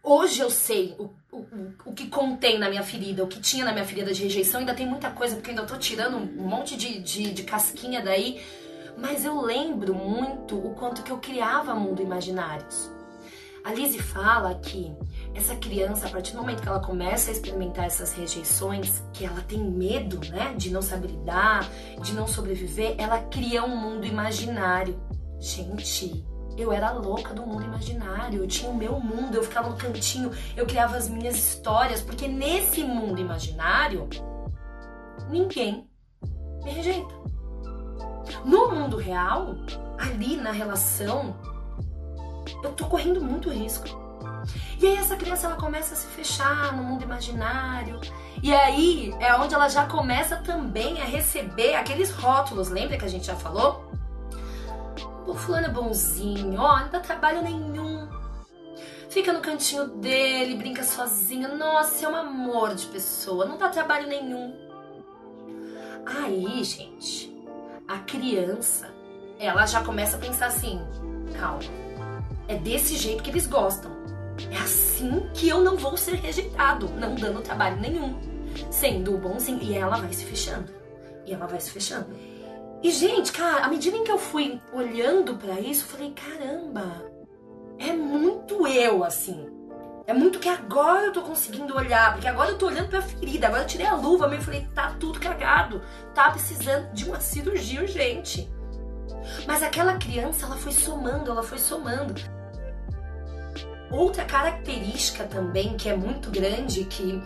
hoje 0.04 0.42
eu 0.42 0.50
sei 0.50 0.96
o, 1.00 1.06
o, 1.32 1.46
o 1.86 1.94
que 1.94 2.08
contém 2.08 2.60
na 2.60 2.70
minha 2.70 2.84
ferida, 2.84 3.24
o 3.24 3.28
que 3.28 3.40
tinha 3.40 3.66
na 3.66 3.72
minha 3.72 3.86
ferida 3.86 4.14
de 4.14 4.22
rejeição. 4.22 4.60
Ainda 4.60 4.76
tem 4.76 4.86
muita 4.86 5.10
coisa, 5.10 5.36
porque 5.36 5.50
ainda 5.50 5.64
tô 5.64 5.78
tirando 5.78 6.18
um 6.18 6.48
monte 6.48 6.76
de, 6.76 7.00
de, 7.00 7.34
de 7.34 7.44
casquinha 7.44 8.04
daí. 8.04 8.42
Mas 8.98 9.25
eu 9.25 9.42
lembro 9.42 9.94
muito 9.94 10.58
o 10.58 10.74
quanto 10.74 11.04
que 11.04 11.12
eu 11.12 11.18
criava 11.18 11.75
mundo 11.75 12.02
imaginários. 12.02 12.92
A 13.66 13.74
Lizzie 13.74 14.00
fala 14.00 14.54
que 14.56 14.96
essa 15.34 15.56
criança, 15.56 16.06
a 16.06 16.10
partir 16.12 16.34
do 16.34 16.38
momento 16.38 16.62
que 16.62 16.70
ela 16.70 16.80
começa 16.80 17.32
a 17.32 17.34
experimentar 17.34 17.86
essas 17.86 18.14
rejeições, 18.14 19.02
que 19.12 19.25
ela 19.25 19.42
tem 19.42 19.60
medo, 19.60 20.20
né, 20.30 20.54
de 20.56 20.70
não 20.70 20.84
saber 20.84 21.08
lidar, 21.08 21.68
de 22.00 22.14
não 22.14 22.28
sobreviver, 22.28 22.94
ela 23.00 23.20
cria 23.24 23.66
um 23.66 23.75
mundo 23.75 24.06
imaginário. 24.06 24.96
Gente, 25.40 26.24
eu 26.56 26.72
era 26.72 26.92
louca 26.92 27.34
do 27.34 27.46
mundo 27.46 27.64
imaginário, 27.64 28.44
eu 28.44 28.48
tinha 28.48 28.70
o 28.70 28.75
meu 28.75 29.00
mundo, 29.00 29.36
eu 29.36 29.44
ficava 29.44 29.70
no 29.70 29.75
cantinho, 29.75 30.32
eu 30.56 30.68
criava 30.68 30.96
as 30.96 31.10
minhas 31.10 31.36
histórias, 31.36 32.02
porque 32.02 32.28
nesse 32.28 32.84
mundo 32.84 33.20
imaginário, 33.20 34.08
ninguém 35.28 35.90
me 36.64 36.70
rejeita. 36.72 37.35
No 38.44 38.72
mundo 38.72 38.98
real, 38.98 39.55
ali 39.98 40.38
na 40.38 40.51
relação, 40.51 41.36
eu 42.63 42.72
tô 42.74 42.86
correndo 42.86 43.22
muito 43.22 43.50
risco. 43.50 43.88
E 44.79 44.86
aí 44.86 44.98
essa 44.98 45.15
criança 45.15 45.48
ela 45.48 45.55
começa 45.55 45.94
a 45.94 45.98
se 45.98 46.08
fechar 46.08 46.75
no 46.75 46.84
mundo 46.84 47.03
imaginário. 47.03 48.00
E 48.44 48.53
aí 48.53 49.13
é 49.20 49.34
onde 49.36 49.53
ela 49.53 49.67
já 49.67 49.86
começa 49.86 50.38
também 50.38 51.01
a 51.01 51.05
receber 51.05 51.75
aqueles 51.75 52.12
rótulos, 52.12 52.70
lembra 52.70 52.98
que 52.98 53.05
a 53.05 53.10
gente 53.10 53.25
já 53.25 53.36
falou? 53.36 53.86
O 55.25 55.34
fulano 55.34 55.65
é 55.65 55.70
bonzinho, 55.70 56.60
ó, 56.60 56.82
não 56.82 56.89
dá 56.89 57.00
trabalho 57.00 57.41
nenhum. 57.41 58.08
Fica 59.10 59.34
no 59.34 59.41
cantinho 59.41 59.88
dele, 59.88 60.55
brinca 60.55 60.84
sozinho. 60.84 61.58
Nossa, 61.58 62.05
é 62.05 62.10
um 62.10 62.15
amor 62.15 62.75
de 62.75 62.86
pessoa, 62.88 63.46
não 63.46 63.58
dá 63.58 63.70
trabalho 63.70 64.08
nenhum. 64.08 64.53
Aí, 66.05 66.63
gente, 66.63 67.35
a 67.88 68.00
criança, 68.00 68.89
ela 69.39 69.65
já 69.65 69.84
começa 69.84 70.18
a 70.18 70.20
pensar 70.20 70.48
assim: 70.48 70.82
calma, 71.38 71.63
é 72.48 72.56
desse 72.56 72.96
jeito 72.96 73.24
que 73.24 73.30
eles 73.30 73.48
gostam. 73.48 73.92
É 74.51 74.58
assim 74.58 75.30
que 75.34 75.48
eu 75.48 75.63
não 75.63 75.77
vou 75.77 75.96
ser 75.96 76.15
rejeitado, 76.15 76.89
não 76.89 77.15
dando 77.15 77.42
trabalho 77.42 77.80
nenhum, 77.80 78.20
sendo 78.70 79.18
bonzinho. 79.18 79.62
E 79.62 79.75
ela 79.75 79.98
vai 79.98 80.12
se 80.12 80.25
fechando. 80.25 80.70
E 81.25 81.34
ela 81.34 81.48
vai 81.48 81.60
se 81.60 81.72
fechando. 81.72 82.08
E, 82.84 82.92
gente, 82.92 83.32
cara, 83.32 83.65
à 83.65 83.70
medida 83.70 83.98
em 83.98 84.04
que 84.04 84.12
eu 84.12 84.18
fui 84.18 84.60
olhando 84.74 85.36
para 85.38 85.60
isso, 85.60 85.86
eu 85.86 85.89
falei: 85.89 86.13
caramba, 86.13 87.12
é 87.80 87.94
muito 87.94 88.68
eu, 88.68 89.04
assim. 89.04 89.55
É 90.08 90.14
muito 90.14 90.38
que 90.38 90.48
agora 90.48 91.08
eu 91.08 91.12
tô 91.12 91.22
conseguindo 91.24 91.76
olhar, 91.76 92.14
porque 92.14 92.28
agora 92.28 92.52
eu 92.52 92.58
tô 92.58 92.68
olhando 92.68 92.90
pra 92.90 93.02
ferida, 93.02 93.48
agora 93.48 93.64
eu 93.64 93.68
tirei 93.68 93.88
a 93.88 93.96
luva, 93.96 94.28
eu 94.28 94.42
falei, 94.42 94.68
tá 94.76 94.96
tudo 95.00 95.20
cagado, 95.20 95.82
tá 96.14 96.30
precisando 96.30 96.94
de 96.94 97.06
uma 97.06 97.20
cirurgia 97.20 97.82
urgente. 97.82 98.48
Mas 99.48 99.64
aquela 99.64 99.96
criança, 99.96 100.46
ela 100.46 100.58
foi 100.58 100.72
somando, 100.72 101.32
ela 101.32 101.42
foi 101.42 101.58
somando. 101.58 102.14
Outra 103.90 104.26
característica 104.26 105.24
também 105.24 105.76
que 105.76 105.90
é 105.90 105.96
muito 105.96 106.30
grande 106.30 106.86
que 106.86 107.24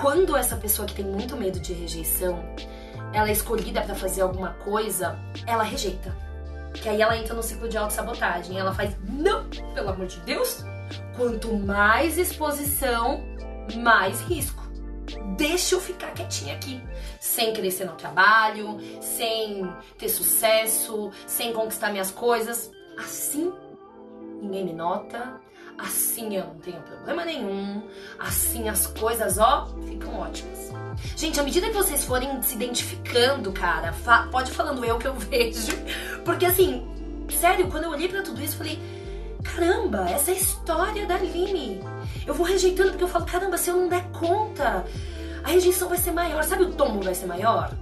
quando 0.00 0.36
essa 0.36 0.56
pessoa 0.56 0.86
que 0.86 0.94
tem 0.94 1.04
muito 1.04 1.34
medo 1.36 1.60
de 1.60 1.72
rejeição, 1.72 2.44
ela 3.14 3.28
é 3.28 3.32
escolhida 3.32 3.80
para 3.80 3.94
fazer 3.94 4.20
alguma 4.20 4.50
coisa, 4.54 5.18
ela 5.46 5.62
rejeita. 5.62 6.14
Que 6.74 6.88
aí 6.88 7.00
ela 7.00 7.16
entra 7.16 7.34
no 7.34 7.42
ciclo 7.42 7.68
de 7.68 7.76
autossabotagem. 7.76 8.58
Ela 8.58 8.74
faz, 8.74 8.96
não, 9.08 9.48
pelo 9.74 9.90
amor 9.90 10.06
de 10.06 10.18
Deus, 10.20 10.64
quanto 11.16 11.54
mais 11.54 12.18
exposição, 12.18 13.24
mais 13.76 14.20
risco. 14.22 14.62
Deixa 15.36 15.74
eu 15.74 15.80
ficar 15.80 16.12
quietinha 16.12 16.54
aqui, 16.54 16.82
sem 17.20 17.52
crescer 17.52 17.84
no 17.84 17.94
trabalho, 17.94 18.78
sem 19.00 19.70
ter 19.98 20.08
sucesso, 20.08 21.10
sem 21.26 21.52
conquistar 21.52 21.90
minhas 21.90 22.10
coisas. 22.10 22.70
Assim, 22.98 23.52
ninguém 24.40 24.64
me 24.64 24.72
nota, 24.72 25.40
assim 25.78 26.36
eu 26.36 26.46
não 26.46 26.54
tenho 26.56 26.80
problema 26.82 27.24
nenhum, 27.24 27.82
assim 28.18 28.68
as 28.68 28.86
coisas, 28.86 29.38
ó, 29.38 29.68
ficam 29.86 30.20
ótimas. 30.20 30.70
Gente, 31.16 31.40
à 31.40 31.42
medida 31.42 31.68
que 31.68 31.74
vocês 31.74 32.04
forem 32.04 32.40
se 32.42 32.54
identificando, 32.54 33.50
cara, 33.52 33.92
fa 33.92 34.28
pode 34.30 34.50
falando 34.50 34.84
eu 34.84 34.98
que 34.98 35.06
eu 35.06 35.14
vejo, 35.16 35.72
porque 36.24 36.46
assim, 36.46 36.86
sério, 37.30 37.68
quando 37.70 37.84
eu 37.84 37.90
olhei 37.90 38.08
para 38.08 38.22
tudo 38.22 38.42
isso, 38.42 38.56
falei, 38.56 38.78
caramba, 39.42 40.08
essa 40.08 40.30
é 40.30 40.34
a 40.34 40.36
história 40.36 41.06
da 41.06 41.16
Aline. 41.16 41.80
Eu 42.26 42.34
vou 42.34 42.46
rejeitando 42.46 42.90
porque 42.90 43.04
eu 43.04 43.08
falo, 43.08 43.26
caramba, 43.26 43.56
se 43.56 43.70
eu 43.70 43.76
não 43.76 43.88
der 43.88 44.10
conta, 44.10 44.84
a 45.44 45.48
rejeição 45.48 45.88
vai 45.88 45.98
ser 45.98 46.12
maior. 46.12 46.42
Sabe 46.44 46.64
o 46.64 46.72
tombo 46.72 47.02
vai 47.02 47.14
ser 47.14 47.26
maior? 47.26 47.72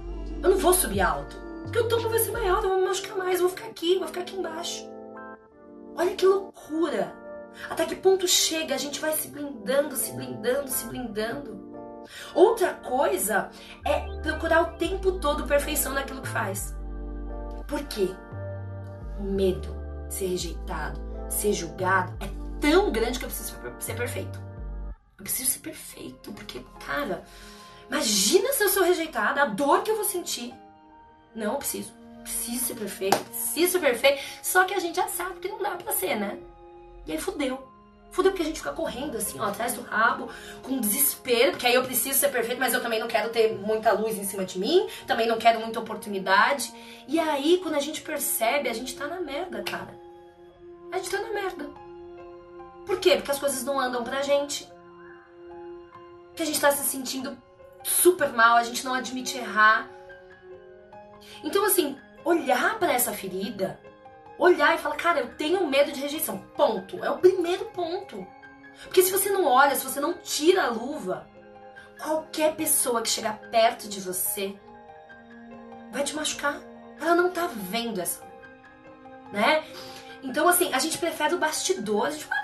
Eu 0.41 0.49
não 0.51 0.57
vou 0.57 0.73
subir 0.73 1.01
alto. 1.01 1.35
Porque 1.63 1.79
o 1.79 1.87
tombo 1.87 2.09
vai 2.09 2.19
ser 2.19 2.31
maior, 2.31 2.63
eu 2.63 2.69
vou 2.69 2.79
me 2.79 2.87
machucar 2.87 3.17
mais, 3.17 3.39
eu 3.39 3.47
vou 3.47 3.55
ficar 3.55 3.69
aqui, 3.69 3.97
vou 3.97 4.07
ficar 4.07 4.21
aqui 4.21 4.35
embaixo. 4.35 4.89
Olha 5.95 6.15
que 6.15 6.25
loucura. 6.25 7.13
Até 7.69 7.85
que 7.85 7.95
ponto 7.95 8.27
chega, 8.27 8.75
a 8.75 8.77
gente 8.77 8.99
vai 8.99 9.13
se 9.13 9.27
blindando, 9.27 9.95
se 9.95 10.11
blindando, 10.13 10.69
se 10.69 10.85
blindando. 10.85 11.71
Outra 12.33 12.73
coisa 12.73 13.49
é 13.85 13.99
procurar 14.21 14.61
o 14.61 14.77
tempo 14.77 15.13
todo 15.13 15.47
perfeição 15.47 15.93
naquilo 15.93 16.21
que 16.21 16.27
faz. 16.27 16.75
Por 17.67 17.81
quê? 17.83 18.09
Medo 19.19 19.75
de 20.07 20.13
ser 20.13 20.27
rejeitado, 20.27 20.99
ser 21.31 21.53
julgado 21.53 22.13
é 22.19 22.29
tão 22.59 22.91
grande 22.91 23.17
que 23.17 23.25
eu 23.25 23.29
preciso 23.29 23.57
ser 23.79 23.95
perfeito. 23.95 24.39
Eu 25.17 25.23
preciso 25.23 25.51
ser 25.51 25.59
perfeito, 25.59 26.31
porque, 26.33 26.61
cara, 26.85 27.23
imagina 27.87 28.51
se 28.53 28.63
eu 28.63 28.69
sou 28.69 28.83
rejeitada, 28.83 29.41
a 29.41 29.45
dor 29.45 29.83
que 29.83 29.91
eu 29.91 29.95
vou 29.95 30.05
sentir. 30.05 30.53
Não, 31.35 31.53
eu 31.53 31.57
preciso. 31.57 31.93
Preciso 32.23 32.65
ser 32.65 32.75
perfeito, 32.75 33.17
preciso 33.17 33.71
ser 33.73 33.79
perfeito. 33.79 34.21
Só 34.43 34.63
que 34.65 34.73
a 34.73 34.79
gente 34.79 34.95
já 34.95 35.07
sabe 35.07 35.39
que 35.39 35.47
não 35.47 35.61
dá 35.61 35.71
pra 35.71 35.93
ser, 35.93 36.15
né? 36.15 36.37
E 37.05 37.11
aí 37.11 37.17
fudeu. 37.19 37.67
Fudeu 38.11 38.31
porque 38.31 38.43
a 38.43 38.45
gente 38.45 38.59
fica 38.59 38.73
correndo 38.73 39.15
assim, 39.17 39.39
ó, 39.39 39.45
atrás 39.45 39.73
do 39.73 39.81
rabo, 39.81 40.29
com 40.61 40.79
desespero, 40.79 41.51
porque 41.51 41.65
aí 41.65 41.73
eu 41.73 41.83
preciso 41.83 42.19
ser 42.19 42.29
perfeito, 42.29 42.59
mas 42.59 42.73
eu 42.73 42.81
também 42.81 42.99
não 42.99 43.07
quero 43.07 43.29
ter 43.29 43.57
muita 43.57 43.93
luz 43.93 44.17
em 44.17 44.25
cima 44.25 44.43
de 44.43 44.59
mim, 44.59 44.87
também 45.07 45.27
não 45.27 45.37
quero 45.37 45.61
muita 45.61 45.79
oportunidade. 45.79 46.73
E 47.07 47.19
aí, 47.19 47.59
quando 47.63 47.75
a 47.75 47.79
gente 47.79 48.01
percebe, 48.01 48.67
a 48.69 48.73
gente 48.73 48.95
tá 48.95 49.07
na 49.07 49.21
merda, 49.21 49.63
cara. 49.63 50.10
Gente 51.01 51.09
tá 51.09 51.21
na 51.21 51.33
merda. 51.33 51.67
Por 52.85 52.99
quê? 52.99 53.15
Porque 53.15 53.31
as 53.31 53.39
coisas 53.39 53.63
não 53.63 53.79
andam 53.79 54.03
pra 54.03 54.21
gente. 54.21 54.71
Que 56.35 56.43
a 56.43 56.45
gente 56.45 56.61
tá 56.61 56.71
se 56.71 56.83
sentindo 56.83 57.35
super 57.83 58.31
mal, 58.31 58.57
a 58.57 58.63
gente 58.63 58.85
não 58.85 58.93
admite 58.93 59.35
errar. 59.35 59.89
Então, 61.43 61.65
assim, 61.65 61.97
olhar 62.23 62.77
para 62.77 62.93
essa 62.93 63.11
ferida 63.11 63.79
olhar 64.37 64.73
e 64.73 64.79
falar, 64.79 64.95
cara, 64.95 65.19
eu 65.19 65.35
tenho 65.35 65.67
medo 65.67 65.91
de 65.91 65.99
rejeição. 65.99 66.37
Ponto. 66.55 67.03
É 67.03 67.09
o 67.09 67.17
primeiro 67.17 67.65
ponto. 67.65 68.25
Porque 68.83 69.01
se 69.01 69.11
você 69.11 69.29
não 69.29 69.45
olha, 69.45 69.75
se 69.75 69.83
você 69.83 69.99
não 69.99 70.13
tira 70.13 70.65
a 70.65 70.69
luva, 70.69 71.27
qualquer 71.99 72.55
pessoa 72.55 73.01
que 73.01 73.09
chegar 73.09 73.39
perto 73.51 73.87
de 73.87 73.99
você 73.99 74.55
vai 75.91 76.03
te 76.03 76.15
machucar. 76.15 76.59
Ela 76.99 77.15
não 77.15 77.31
tá 77.31 77.47
vendo 77.51 77.99
essa 77.99 78.31
né? 79.31 79.63
Então, 80.23 80.47
assim, 80.47 80.73
a 80.73 80.79
gente 80.79 80.97
prefere 80.97 81.35
o 81.35 81.39
bastidor. 81.39 82.07
A 82.07 82.11
gente 82.11 82.25
fala, 82.25 82.41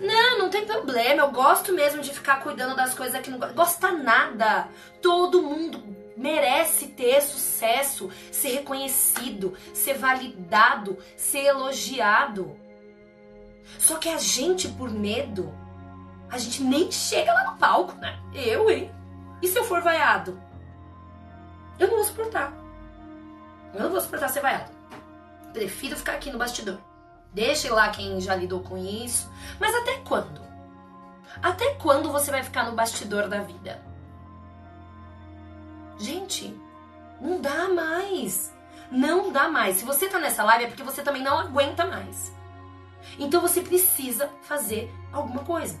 não, 0.00 0.08
não, 0.08 0.38
não 0.38 0.50
tem 0.50 0.64
problema. 0.64 1.22
Eu 1.22 1.30
gosto 1.30 1.72
mesmo 1.72 2.00
de 2.00 2.12
ficar 2.12 2.40
cuidando 2.42 2.74
das 2.76 2.94
coisas 2.94 3.14
aqui. 3.14 3.30
Não 3.30 3.38
gosta 3.38 3.92
nada. 3.92 4.68
Todo 5.02 5.42
mundo 5.42 5.82
merece 6.16 6.88
ter 6.88 7.20
sucesso, 7.20 8.10
ser 8.32 8.48
reconhecido, 8.48 9.56
ser 9.72 9.94
validado, 9.94 10.98
ser 11.16 11.44
elogiado. 11.44 12.56
Só 13.78 13.96
que 13.96 14.08
a 14.08 14.18
gente, 14.18 14.68
por 14.68 14.90
medo, 14.90 15.54
a 16.30 16.38
gente 16.38 16.62
nem 16.62 16.90
chega 16.90 17.32
lá 17.32 17.50
no 17.50 17.58
palco, 17.58 17.94
né? 17.98 18.18
Eu, 18.34 18.70
hein? 18.70 18.90
E 19.40 19.46
se 19.46 19.58
eu 19.58 19.64
for 19.64 19.80
vaiado? 19.80 20.40
Eu 21.78 21.88
não 21.88 21.96
vou 21.96 22.04
suportar. 22.04 22.52
Eu 23.72 23.84
não 23.84 23.90
vou 23.90 24.00
suportar 24.00 24.28
ser 24.28 24.40
vaiado. 24.40 24.77
Prefiro 25.52 25.96
ficar 25.96 26.14
aqui 26.14 26.30
no 26.30 26.38
bastidor. 26.38 26.78
Deixe 27.32 27.68
lá 27.68 27.88
quem 27.90 28.20
já 28.20 28.34
lidou 28.34 28.60
com 28.60 28.76
isso. 28.76 29.30
Mas 29.58 29.74
até 29.74 29.98
quando? 29.98 30.40
Até 31.42 31.74
quando 31.74 32.10
você 32.10 32.30
vai 32.30 32.42
ficar 32.42 32.64
no 32.64 32.76
bastidor 32.76 33.28
da 33.28 33.40
vida? 33.40 33.82
Gente, 35.98 36.54
não 37.20 37.40
dá 37.40 37.68
mais. 37.68 38.54
Não 38.90 39.30
dá 39.30 39.48
mais. 39.48 39.76
Se 39.76 39.84
você 39.84 40.08
tá 40.08 40.18
nessa 40.18 40.42
live 40.44 40.64
é 40.64 40.66
porque 40.68 40.82
você 40.82 41.02
também 41.02 41.22
não 41.22 41.38
aguenta 41.38 41.84
mais. 41.84 42.32
Então 43.18 43.40
você 43.40 43.60
precisa 43.60 44.30
fazer 44.42 44.92
alguma 45.12 45.44
coisa. 45.44 45.78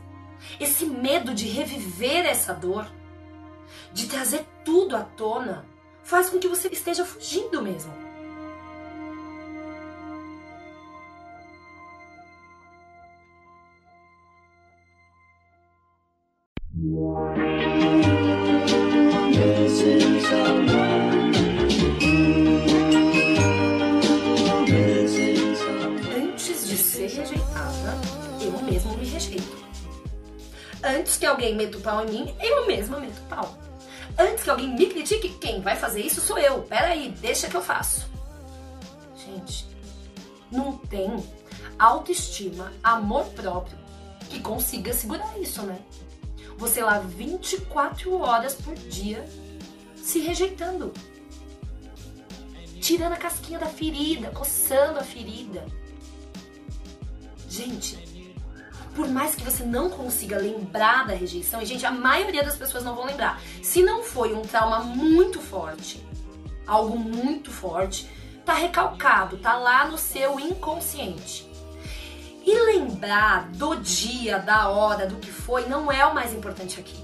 Esse 0.60 0.86
medo 0.86 1.34
de 1.34 1.48
reviver 1.48 2.24
essa 2.24 2.54
dor 2.54 2.86
de 3.92 4.06
trazer 4.06 4.46
tudo 4.64 4.96
à 4.96 5.02
tona, 5.02 5.64
faz 6.02 6.30
com 6.30 6.38
que 6.38 6.48
você 6.48 6.68
esteja 6.68 7.04
fugindo 7.04 7.62
mesmo. 7.62 7.92
Antes 26.16 26.68
de 26.68 26.76
ser 26.76 27.08
rejeitada, 27.08 27.98
eu 28.40 28.62
mesmo 28.62 28.96
me 28.96 29.04
rejeito. 29.04 29.58
Antes 30.84 31.16
que 31.16 31.26
alguém 31.26 31.56
meta 31.56 31.78
o 31.78 31.80
pau 31.80 32.04
em 32.04 32.10
mim, 32.12 32.32
eu 32.40 32.64
mesma 32.68 33.00
meto 33.00 33.18
o 33.18 33.26
pau. 33.28 33.58
Antes 34.16 34.44
que 34.44 34.50
alguém 34.50 34.68
me 34.68 34.86
critique, 34.86 35.30
quem 35.30 35.60
vai 35.60 35.74
fazer 35.74 36.02
isso 36.02 36.20
sou 36.20 36.38
eu. 36.38 36.62
Peraí, 36.62 37.10
deixa 37.20 37.48
que 37.48 37.56
eu 37.56 37.62
faço. 37.62 38.08
Gente, 39.16 39.66
não 40.48 40.78
tem 40.78 41.10
autoestima, 41.76 42.72
amor 42.84 43.24
próprio 43.30 43.76
que 44.30 44.38
consiga 44.38 44.92
segurar 44.92 45.36
isso, 45.40 45.62
né? 45.62 45.76
Você 46.58 46.82
lá 46.82 46.98
24 46.98 48.18
horas 48.18 48.54
por 48.54 48.74
dia 48.74 49.24
se 49.96 50.18
rejeitando. 50.18 50.92
Tirando 52.80 53.12
a 53.12 53.16
casquinha 53.16 53.60
da 53.60 53.66
ferida, 53.66 54.30
coçando 54.30 54.98
a 54.98 55.04
ferida. 55.04 55.64
Gente, 57.48 57.96
por 58.94 59.08
mais 59.08 59.36
que 59.36 59.44
você 59.44 59.62
não 59.62 59.88
consiga 59.88 60.36
lembrar 60.36 61.06
da 61.06 61.14
rejeição, 61.14 61.62
e 61.62 61.66
gente, 61.66 61.86
a 61.86 61.92
maioria 61.92 62.42
das 62.42 62.56
pessoas 62.56 62.82
não 62.82 62.96
vão 62.96 63.06
lembrar. 63.06 63.40
Se 63.62 63.80
não 63.80 64.02
foi 64.02 64.34
um 64.34 64.42
trauma 64.42 64.80
muito 64.80 65.40
forte, 65.40 66.04
algo 66.66 66.98
muito 66.98 67.52
forte, 67.52 68.10
tá 68.44 68.54
recalcado, 68.54 69.38
tá 69.38 69.56
lá 69.56 69.86
no 69.86 69.96
seu 69.96 70.40
inconsciente. 70.40 71.47
E 72.48 72.60
lembrar 72.60 73.50
do 73.50 73.76
dia, 73.76 74.38
da 74.38 74.70
hora, 74.70 75.06
do 75.06 75.16
que 75.16 75.30
foi, 75.30 75.68
não 75.68 75.92
é 75.92 76.06
o 76.06 76.14
mais 76.14 76.32
importante 76.32 76.80
aqui. 76.80 76.96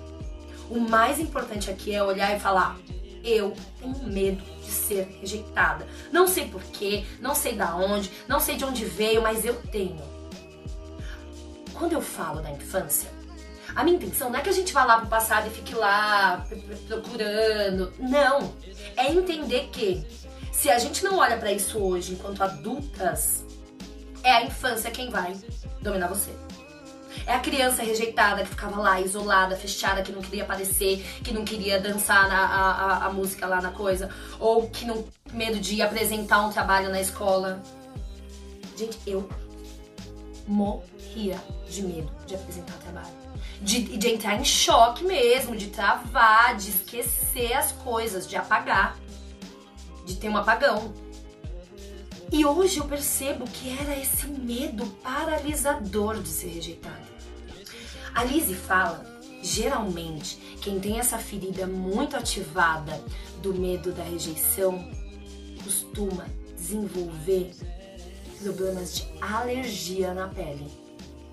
O 0.70 0.80
mais 0.80 1.20
importante 1.20 1.70
aqui 1.70 1.94
é 1.94 2.02
olhar 2.02 2.34
e 2.34 2.40
falar: 2.40 2.78
eu 3.22 3.54
tenho 3.78 4.04
medo 4.04 4.42
de 4.62 4.70
ser 4.70 5.06
rejeitada. 5.20 5.86
Não 6.10 6.26
sei 6.26 6.48
porquê, 6.48 7.04
não 7.20 7.34
sei 7.34 7.56
da 7.56 7.76
onde, 7.76 8.10
não 8.26 8.40
sei 8.40 8.56
de 8.56 8.64
onde 8.64 8.86
veio, 8.86 9.20
mas 9.20 9.44
eu 9.44 9.52
tenho. 9.70 10.00
Quando 11.74 11.92
eu 11.92 12.00
falo 12.00 12.40
da 12.40 12.50
infância, 12.50 13.10
a 13.76 13.84
minha 13.84 13.98
intenção 13.98 14.30
não 14.30 14.38
é 14.38 14.42
que 14.42 14.48
a 14.48 14.52
gente 14.52 14.72
vá 14.72 14.84
lá 14.84 14.96
pro 15.00 15.08
passado 15.08 15.48
e 15.48 15.50
fique 15.50 15.74
lá 15.74 16.42
procurando. 16.88 17.92
Não. 17.98 18.50
É 18.96 19.12
entender 19.12 19.68
que 19.70 20.06
se 20.50 20.70
a 20.70 20.78
gente 20.78 21.04
não 21.04 21.18
olha 21.18 21.36
para 21.36 21.52
isso 21.52 21.78
hoje 21.78 22.14
enquanto 22.14 22.42
adultas, 22.42 23.44
é 24.24 24.32
a 24.32 24.42
infância 24.42 24.90
quem 24.90 25.10
vai 25.10 25.36
dominar 25.80 26.08
você. 26.08 26.30
É 27.26 27.34
a 27.34 27.38
criança 27.38 27.82
rejeitada 27.82 28.42
que 28.42 28.50
ficava 28.50 28.80
lá, 28.80 29.00
isolada, 29.00 29.56
fechada, 29.56 30.02
que 30.02 30.10
não 30.10 30.20
queria 30.20 30.42
aparecer, 30.42 30.98
que 31.22 31.32
não 31.32 31.44
queria 31.44 31.78
dançar 31.78 32.28
na, 32.28 32.44
a, 32.44 32.70
a, 32.70 33.06
a 33.06 33.12
música 33.12 33.46
lá 33.46 33.60
na 33.60 33.70
coisa, 33.70 34.10
ou 34.40 34.68
que 34.68 34.84
não 34.84 35.04
medo 35.32 35.60
de 35.60 35.80
apresentar 35.80 36.44
um 36.44 36.50
trabalho 36.50 36.90
na 36.90 37.00
escola. 37.00 37.62
Gente, 38.76 38.98
eu 39.06 39.28
morria 40.46 41.40
de 41.68 41.82
medo 41.82 42.10
de 42.26 42.34
apresentar 42.34 42.74
trabalho. 42.78 43.24
De, 43.60 43.96
de 43.96 44.08
entrar 44.08 44.34
em 44.34 44.44
choque 44.44 45.04
mesmo, 45.04 45.56
de 45.56 45.68
travar, 45.68 46.56
de 46.56 46.70
esquecer 46.70 47.52
as 47.54 47.72
coisas, 47.72 48.26
de 48.26 48.36
apagar, 48.36 48.96
de 50.04 50.16
ter 50.16 50.28
um 50.28 50.36
apagão. 50.36 50.92
E 52.36 52.44
hoje 52.44 52.78
eu 52.78 52.84
percebo 52.84 53.44
que 53.44 53.70
era 53.78 53.96
esse 53.96 54.26
medo 54.26 54.84
paralisador 55.04 56.20
de 56.20 56.28
ser 56.28 56.48
rejeitada. 56.48 57.06
A 58.12 58.24
Lizzie 58.24 58.56
fala, 58.56 59.06
geralmente, 59.40 60.58
quem 60.60 60.80
tem 60.80 60.98
essa 60.98 61.16
ferida 61.16 61.64
muito 61.64 62.16
ativada 62.16 63.00
do 63.40 63.54
medo 63.54 63.92
da 63.92 64.02
rejeição 64.02 64.84
costuma 65.62 66.26
desenvolver 66.56 67.54
problemas 68.42 68.96
de 68.96 69.06
alergia 69.22 70.12
na 70.12 70.26
pele. 70.26 70.66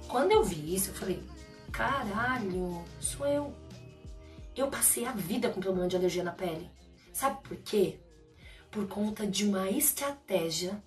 Quando 0.07 0.33
eu 0.33 0.43
vi 0.43 0.75
isso, 0.75 0.91
eu 0.91 0.93
falei: 0.93 1.23
caralho, 1.71 2.85
sou 2.99 3.25
eu. 3.25 3.51
Eu 4.55 4.67
passei 4.67 5.05
a 5.05 5.13
vida 5.13 5.49
com 5.49 5.61
problema 5.61 5.87
de 5.87 5.95
alergia 5.95 6.23
na 6.23 6.31
pele. 6.31 6.69
Sabe 7.11 7.41
por 7.41 7.57
quê? 7.57 7.99
Por 8.69 8.87
conta 8.87 9.25
de 9.25 9.43
uma 9.45 9.67
estratégia 9.67 10.79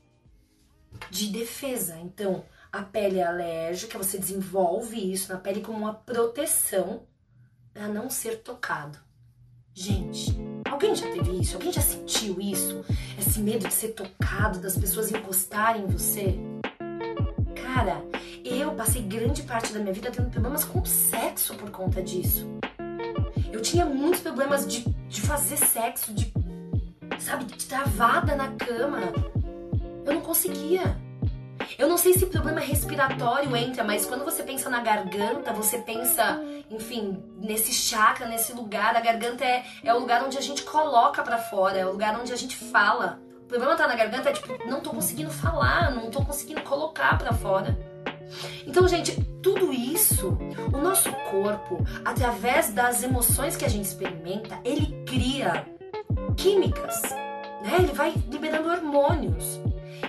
de 1.11 1.29
defesa. 1.29 1.99
Então, 2.01 2.45
a 2.73 2.83
pele 2.83 3.19
é 3.19 3.27
alérgica, 3.27 3.99
você 3.99 4.19
desenvolve 4.19 5.13
isso 5.13 5.33
na 5.33 5.39
pele 5.39 5.61
como 5.61 5.79
uma 5.79 5.95
proteção 5.95 7.03
para 7.73 7.89
não 7.89 8.11
ser 8.11 8.39
tocado. 8.39 8.99
Gente, 9.73 10.37
alguém 10.71 10.95
já 10.95 11.11
teve 11.11 11.41
isso? 11.41 11.57
Alguém 11.57 11.73
já 11.73 11.81
sentiu 11.81 12.41
isso? 12.41 12.85
Esse 13.19 13.41
medo 13.41 13.67
de 13.67 13.75
ser 13.75 13.89
tocado, 13.89 14.61
das 14.61 14.79
pessoas 14.79 15.11
encostarem 15.11 15.83
em 15.83 15.87
você? 15.87 16.39
Cara, 17.63 18.05
eu 18.45 18.73
passei 18.75 19.03
grande 19.03 19.43
parte 19.43 19.73
da 19.73 19.81
minha 19.81 19.93
vida 19.93 20.13
tendo 20.13 20.31
problemas 20.31 20.65
com 20.65 20.85
sexo 20.85 21.57
por 21.57 21.71
conta 21.71 22.01
disso. 22.01 22.47
Eu 23.53 23.61
tinha 23.63 23.85
muitos 23.85 24.21
problemas 24.21 24.67
de, 24.67 24.85
de 25.09 25.21
fazer 25.21 25.57
sexo, 25.57 26.13
de, 26.15 26.33
sabe, 27.19 27.45
de 27.45 27.67
travada 27.67 28.37
na 28.37 28.53
cama. 28.53 29.13
Eu 30.05 30.15
não 30.15 30.21
conseguia. 30.21 30.97
Eu 31.79 31.89
não 31.89 31.97
sei 31.97 32.15
se 32.15 32.27
problema 32.27 32.61
respiratório 32.61 33.57
entra, 33.57 33.83
mas 33.83 34.07
quando 34.07 34.25
você 34.25 34.43
pensa 34.43 34.69
na 34.69 34.81
garganta, 34.81 35.53
você 35.53 35.79
pensa, 35.79 36.41
enfim, 36.71 37.23
nesse 37.39 37.73
chakra, 37.73 38.27
nesse 38.27 38.53
lugar. 38.53 38.95
A 38.97 39.01
garganta 39.01 39.45
é, 39.45 39.65
é 39.83 39.95
o 39.95 39.99
lugar 39.99 40.23
onde 40.25 40.37
a 40.37 40.41
gente 40.41 40.63
coloca 40.63 41.23
para 41.23 41.39
fora, 41.39 41.79
é 41.79 41.87
o 41.87 41.93
lugar 41.93 42.19
onde 42.21 42.33
a 42.33 42.37
gente 42.37 42.57
fala. 42.57 43.21
O 43.43 43.47
problema 43.47 43.77
tá 43.77 43.87
na 43.87 43.95
garganta 43.97 44.31
é 44.31 44.33
tipo, 44.33 44.69
não 44.69 44.81
tô 44.81 44.91
conseguindo 44.91 45.31
falar, 45.31 45.91
não 45.91 46.11
tô 46.11 46.25
conseguindo 46.25 46.63
colocar 46.63 47.19
para 47.19 47.33
fora. 47.33 47.79
Então, 48.67 48.87
gente, 48.89 49.23
tudo 49.43 49.73
isso, 49.73 50.37
o 50.73 50.79
nosso 50.79 51.11
corpo, 51.31 51.85
através 52.05 52.73
das 52.73 53.03
emoções 53.03 53.57
que 53.57 53.65
a 53.65 53.69
gente 53.69 53.85
experimenta, 53.85 54.59
ele 54.65 55.05
cria 55.05 55.67
químicas, 56.37 57.03
né? 57.63 57.77
Ele 57.79 57.93
vai 57.93 58.15
liberando 58.31 58.71
hormônios. 58.71 59.61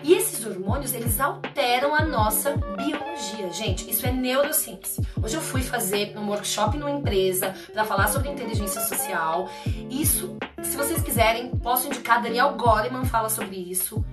E 0.04 0.14
esses 0.14 0.46
hormônios, 0.46 0.94
eles 0.94 1.20
alteram 1.20 1.96
a 1.96 2.06
nossa 2.06 2.56
biologia. 2.56 3.52
Gente, 3.52 3.90
isso 3.90 4.06
é 4.06 4.12
neurociência. 4.12 5.04
Hoje 5.22 5.36
eu 5.36 5.42
fui 5.42 5.62
fazer 5.64 6.16
um 6.18 6.28
workshop 6.30 6.78
numa 6.78 6.92
empresa 6.92 7.56
para 7.74 7.84
falar 7.86 8.08
sobre 8.08 8.30
inteligência 8.30 8.82
social. 8.82 9.50
Isso, 9.90 10.38
se 10.62 10.78
vocês 10.78 11.02
quiserem, 11.02 11.50
posso 11.58 11.88
indicar 11.88 12.22
Daniel 12.22 12.54
Goleman 12.56 13.06
fala 13.06 13.30
sobre 13.30 13.56
isso. 13.56 14.04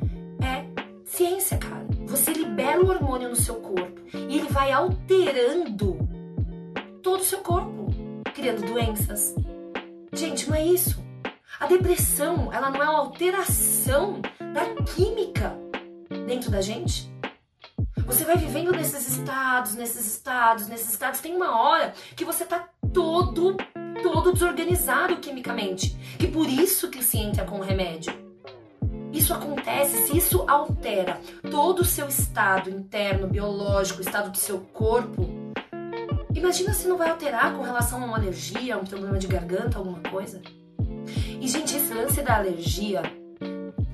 É 0.42 0.64
ciência, 1.04 1.58
cara. 1.58 1.86
Você 2.06 2.32
libera 2.32 2.80
o 2.80 2.88
hormônio 2.88 3.28
no 3.28 3.36
seu 3.36 3.56
corpo 3.56 4.00
e 4.14 4.38
ele 4.38 4.48
vai 4.48 4.72
alterando 4.72 5.98
todo 7.02 7.20
o 7.20 7.24
seu 7.24 7.40
corpo, 7.40 7.86
criando 8.34 8.66
doenças. 8.66 9.34
Gente, 10.12 10.48
não 10.48 10.56
é 10.56 10.64
isso. 10.64 11.02
A 11.60 11.66
depressão, 11.66 12.50
ela 12.52 12.70
não 12.70 12.82
é 12.82 12.88
uma 12.88 12.98
alteração 12.98 14.20
da 14.40 14.82
química 14.84 15.61
dentro 16.32 16.50
da 16.50 16.62
gente? 16.62 17.12
Você 18.06 18.24
vai 18.24 18.38
vivendo 18.38 18.72
nesses 18.72 19.06
estados, 19.06 19.74
nesses 19.74 20.06
estados, 20.06 20.66
nesses 20.66 20.90
estados. 20.90 21.20
Tem 21.20 21.36
uma 21.36 21.60
hora 21.60 21.92
que 22.16 22.24
você 22.24 22.46
tá 22.46 22.70
todo, 22.90 23.54
todo 24.02 24.32
desorganizado 24.32 25.16
quimicamente. 25.16 25.94
Que 26.18 26.26
por 26.26 26.48
isso 26.48 26.88
que 26.88 27.04
se 27.04 27.18
entra 27.18 27.44
com 27.44 27.58
o 27.58 27.62
remédio. 27.62 28.14
Isso 29.12 29.34
acontece, 29.34 30.06
se 30.06 30.16
isso 30.16 30.44
altera 30.48 31.20
todo 31.50 31.80
o 31.80 31.84
seu 31.84 32.08
estado 32.08 32.70
interno, 32.70 33.26
biológico, 33.26 34.00
estado 34.00 34.30
do 34.30 34.38
seu 34.38 34.58
corpo, 34.72 35.28
imagina 36.34 36.72
se 36.72 36.88
não 36.88 36.96
vai 36.96 37.10
alterar 37.10 37.54
com 37.54 37.62
relação 37.62 38.02
a 38.02 38.06
uma 38.06 38.16
alergia, 38.16 38.74
a 38.74 38.78
um 38.78 38.84
problema 38.84 39.18
de 39.18 39.26
garganta, 39.26 39.76
alguma 39.76 40.00
coisa. 40.00 40.40
E, 41.38 41.46
gente, 41.46 41.76
esse 41.76 41.92
lance 41.92 42.22
da 42.22 42.38
alergia, 42.38 43.02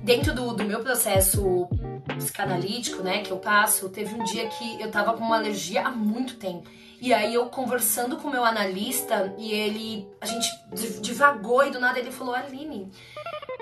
dentro 0.08 0.34
do, 0.34 0.54
do 0.54 0.64
meu 0.64 0.80
processo 0.80 1.68
psicanalítico, 2.16 3.02
né, 3.02 3.22
que 3.22 3.30
eu 3.30 3.38
passo, 3.38 3.88
teve 3.88 4.14
um 4.14 4.24
dia 4.24 4.48
que 4.48 4.80
eu 4.80 4.90
tava 4.90 5.12
com 5.14 5.24
uma 5.24 5.36
alergia 5.36 5.86
há 5.86 5.90
muito 5.90 6.36
tempo. 6.36 6.68
E 7.00 7.12
aí 7.14 7.34
eu 7.34 7.46
conversando 7.46 8.16
com 8.16 8.28
o 8.28 8.30
meu 8.30 8.44
analista 8.44 9.32
e 9.38 9.52
ele, 9.52 10.08
a 10.20 10.26
gente 10.26 10.48
divagou 11.00 11.64
e 11.64 11.70
do 11.70 11.78
nada 11.78 11.98
ele 11.98 12.10
falou: 12.10 12.34
Aline, 12.34 12.90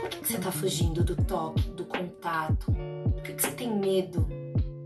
por 0.01 0.09
que, 0.09 0.19
que 0.21 0.29
você 0.29 0.39
tá 0.39 0.51
fugindo 0.51 1.05
do 1.05 1.17
toque, 1.17 1.69
do 1.71 1.85
contato? 1.85 2.73
Por 3.13 3.23
que, 3.23 3.35
que 3.35 3.43
você 3.43 3.51
tem 3.51 3.71
medo? 3.71 4.27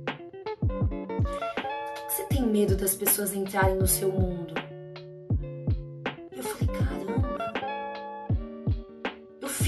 Por 0.05 0.88
que, 0.88 2.03
que 2.07 2.12
você 2.12 2.25
tem 2.25 2.42
medo 2.42 2.77
das 2.77 2.94
pessoas 2.94 3.33
entrarem 3.33 3.77
no 3.77 3.87
seu 3.87 4.11
mundo? 4.11 4.53
Eu 6.33 6.42
falei: 6.42 6.66
caramba, 6.77 7.31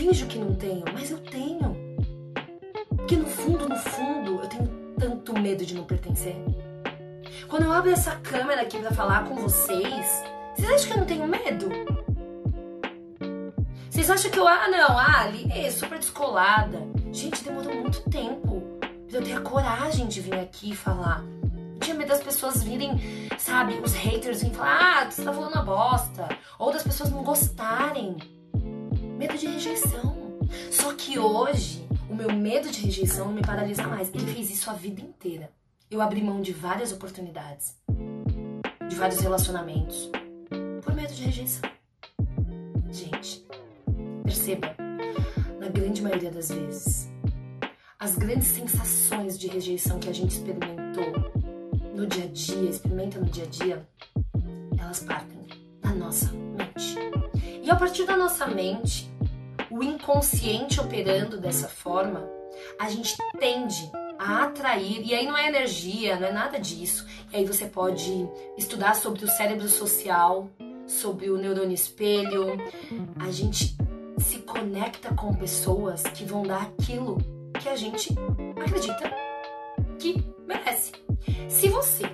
finjo 0.03 0.27
que 0.27 0.39
não 0.39 0.55
tenho, 0.55 0.85
mas 0.93 1.11
eu 1.11 1.19
tenho. 1.19 1.82
Fundo, 3.43 3.69
no 3.69 3.77
fundo, 3.77 4.41
eu 4.41 4.49
tenho 4.49 4.69
tanto 4.97 5.33
medo 5.33 5.67
de 5.67 5.75
não 5.75 5.83
pertencer. 5.83 6.37
Quando 7.49 7.65
eu 7.65 7.73
abro 7.73 7.91
essa 7.91 8.15
câmera 8.17 8.63
aqui 8.63 8.79
para 8.79 8.93
falar 8.93 9.25
com 9.25 9.35
vocês, 9.35 10.23
vocês 10.55 10.71
acham 10.71 10.87
que 10.87 10.93
eu 10.93 10.99
não 10.99 11.07
tenho 11.07 11.27
medo? 11.27 11.69
Vocês 13.91 14.09
acham 14.09 14.31
que 14.31 14.39
eu, 14.39 14.47
ah, 14.47 14.69
não, 14.69 14.97
ah, 14.97 15.23
ali 15.23 15.51
é 15.51 15.69
super 15.73 15.99
descolada. 15.99 16.87
Gente, 17.11 17.43
demorou 17.43 17.75
muito 17.75 18.09
tempo 18.09 18.63
pra 19.09 19.19
eu 19.19 19.25
ter 19.25 19.33
a 19.33 19.41
coragem 19.41 20.07
de 20.07 20.21
vir 20.21 20.39
aqui 20.39 20.77
falar. 20.77 21.25
Eu 21.75 21.81
tinha 21.81 21.97
medo 21.97 22.11
das 22.11 22.23
pessoas 22.23 22.63
virem, 22.63 22.97
sabe, 23.39 23.75
os 23.85 23.93
haters 23.93 24.41
virem 24.41 24.55
falar, 24.55 25.03
ah, 25.03 25.11
você 25.11 25.25
tá 25.25 25.33
falando 25.33 25.57
a 25.57 25.63
bosta. 25.63 26.29
Ou 26.61 26.73
das 26.73 26.85
pessoas 26.85 27.11
não 27.11 27.25
gostarem. 27.25 28.17
Medo 29.19 29.37
de 29.37 29.49
rejeição. 29.49 30.39
Só 30.71 30.93
que 30.95 31.19
hoje, 31.19 31.82
o 32.13 32.15
meu 32.15 32.31
medo 32.31 32.71
de 32.71 32.83
rejeição 32.83 33.33
me 33.33 33.41
paralisa 33.41 33.85
mais. 33.85 34.11
Ele 34.11 34.27
fez 34.35 34.51
isso 34.51 34.69
a 34.69 34.75
vida 34.75 35.01
inteira. 35.01 35.51
Eu 35.91 36.03
abri 36.03 36.23
mão 36.23 36.43
de 36.43 36.53
várias 36.53 36.93
oportunidades, 36.93 37.75
de 38.87 38.95
vários 38.95 39.19
relacionamentos, 39.21 40.11
por 40.83 40.95
medo 40.95 41.13
de 41.15 41.25
rejeição. 41.25 41.63
Gente, 42.91 43.47
perceba, 44.25 44.77
na 45.59 45.69
grande 45.69 46.03
maioria 46.03 46.31
das 46.31 46.51
vezes, 46.51 47.11
as 47.99 48.15
grandes 48.17 48.49
sensações 48.49 49.39
de 49.39 49.47
rejeição 49.49 49.99
que 49.99 50.11
a 50.11 50.13
gente 50.13 50.33
experimentou 50.33 51.33
no 51.95 52.07
dia 52.07 52.25
a 52.25 52.29
dia, 52.29 52.69
experimenta 52.69 53.19
no 53.19 53.27
dia 53.27 53.45
a 53.45 53.49
dia, 53.49 53.89
elas 54.79 55.01
partem 55.01 55.39
da 55.81 55.95
nossa 55.95 56.31
mente. 56.31 56.95
E 57.63 57.71
a 57.71 57.77
partir 57.77 58.05
da 58.05 58.19
nossa 58.19 58.47
mente, 58.47 59.12
inconsciente 59.83 60.81
operando 60.81 61.39
dessa 61.39 61.69
forma, 61.69 62.29
a 62.79 62.89
gente 62.89 63.17
tende 63.39 63.91
a 64.19 64.45
atrair, 64.45 65.03
e 65.05 65.15
aí 65.15 65.27
não 65.27 65.37
é 65.37 65.49
energia, 65.49 66.19
não 66.19 66.29
é 66.29 66.33
nada 66.33 66.59
disso. 66.59 67.07
E 67.33 67.37
aí 67.37 67.45
você 67.45 67.67
pode 67.67 68.29
estudar 68.57 68.95
sobre 68.95 69.25
o 69.25 69.29
cérebro 69.29 69.69
social, 69.69 70.49
sobre 70.87 71.31
o 71.31 71.37
neurônio 71.37 71.75
espelho. 71.75 72.57
A 73.19 73.31
gente 73.31 73.77
se 74.19 74.39
conecta 74.39 75.13
com 75.15 75.35
pessoas 75.35 76.03
que 76.03 76.25
vão 76.25 76.43
dar 76.43 76.63
aquilo 76.63 77.19
que 77.61 77.69
a 77.69 77.77
gente 77.77 78.15
acredita 78.61 79.13
que 79.99 80.25
merece. 80.47 80.93
Se 81.49 81.69
você 81.69 82.05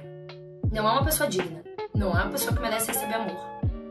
não 0.73 0.89
é 0.89 0.93
uma 0.93 1.05
pessoa 1.05 1.29
digna, 1.29 1.63
não 1.95 2.09
é 2.19 2.23
uma 2.23 2.31
pessoa 2.31 2.55
que 2.55 2.63
merece 2.63 2.89
receber 2.89 3.15
amor, 3.15 3.37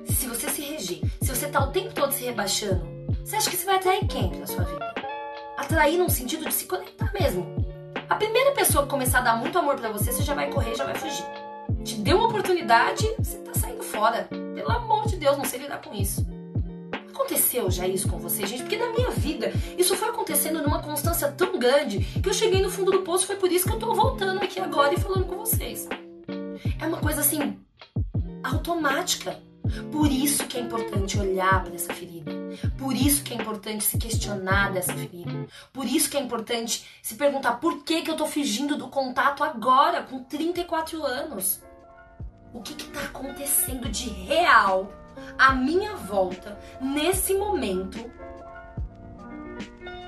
se 0.05 0.27
você 0.27 0.49
se 0.49 0.61
reger, 0.61 1.01
se 1.21 1.35
você 1.35 1.47
tá 1.47 1.63
o 1.63 1.71
tempo 1.71 1.93
todo 1.93 2.11
se 2.11 2.23
rebaixando, 2.23 2.96
você 3.27 3.35
acha 3.35 3.49
que 3.49 3.57
você 3.57 3.65
vai 3.65 3.75
atrair 3.75 4.07
quem 4.07 4.29
pra 4.29 4.47
sua 4.47 4.63
vida? 4.63 4.93
Atrair 5.57 5.97
no 5.97 6.09
sentido 6.09 6.45
de 6.45 6.53
se 6.53 6.63
conectar 6.63 7.11
mesmo. 7.11 7.45
A 8.07 8.15
primeira 8.15 8.53
pessoa 8.53 8.85
que 8.85 8.89
começar 8.89 9.17
a 9.17 9.21
dar 9.21 9.35
muito 9.35 9.59
amor 9.59 9.75
para 9.75 9.91
você, 9.91 10.13
você 10.13 10.23
já 10.23 10.33
vai 10.33 10.49
correr, 10.49 10.75
já 10.75 10.85
vai 10.85 10.95
fugir. 10.95 11.25
Te 11.83 11.95
deu 11.95 12.19
uma 12.19 12.29
oportunidade, 12.29 13.05
você 13.19 13.37
tá 13.39 13.53
saindo 13.53 13.83
fora. 13.83 14.29
Pelo 14.55 14.71
amor 14.71 15.07
de 15.07 15.17
Deus, 15.17 15.37
não 15.37 15.43
sei 15.43 15.59
lidar 15.59 15.81
com 15.81 15.93
isso. 15.93 16.25
Aconteceu 17.13 17.69
já 17.69 17.85
isso 17.85 18.07
com 18.07 18.17
você, 18.17 18.47
gente? 18.47 18.61
Porque 18.61 18.77
na 18.77 18.93
minha 18.93 19.11
vida, 19.11 19.51
isso 19.77 19.93
foi 19.97 20.07
acontecendo 20.07 20.61
numa 20.61 20.81
constância 20.81 21.29
tão 21.29 21.59
grande 21.59 21.99
que 22.21 22.29
eu 22.29 22.33
cheguei 22.33 22.61
no 22.61 22.71
fundo 22.71 22.91
do 22.91 23.01
poço. 23.01 23.27
Foi 23.27 23.35
por 23.35 23.51
isso 23.51 23.67
que 23.67 23.73
eu 23.73 23.79
tô 23.79 23.93
voltando 23.93 24.41
aqui 24.41 24.57
agora 24.57 24.93
e 24.93 25.01
falando 25.01 25.25
com 25.25 25.35
vocês. 25.35 25.85
É 26.79 26.87
uma 26.87 26.99
coisa 26.99 27.19
assim, 27.19 27.59
automática. 28.41 29.37
Por 29.91 30.09
isso 30.09 30.47
que 30.47 30.57
é 30.57 30.61
importante 30.61 31.19
olhar 31.19 31.61
para 31.61 31.75
essa 31.75 31.93
ferida. 31.93 32.36
Por 32.77 32.93
isso 32.93 33.23
que 33.23 33.33
é 33.33 33.37
importante 33.37 33.83
se 33.83 33.97
questionar 33.97 34.71
dessa 34.71 34.93
ferida. 34.93 35.47
Por 35.71 35.85
isso 35.85 36.09
que 36.09 36.17
é 36.17 36.19
importante 36.19 36.85
se 37.01 37.15
perguntar 37.15 37.53
por 37.53 37.83
que, 37.83 38.01
que 38.01 38.11
eu 38.11 38.15
tô 38.15 38.25
fugindo 38.25 38.77
do 38.77 38.87
contato 38.87 39.43
agora, 39.43 40.03
com 40.03 40.23
34 40.23 41.03
anos. 41.03 41.61
O 42.53 42.61
que 42.61 42.73
está 42.73 43.01
acontecendo 43.01 43.89
de 43.89 44.09
real 44.09 44.91
à 45.37 45.53
minha 45.53 45.95
volta, 45.95 46.57
nesse 46.79 47.33
momento, 47.33 48.09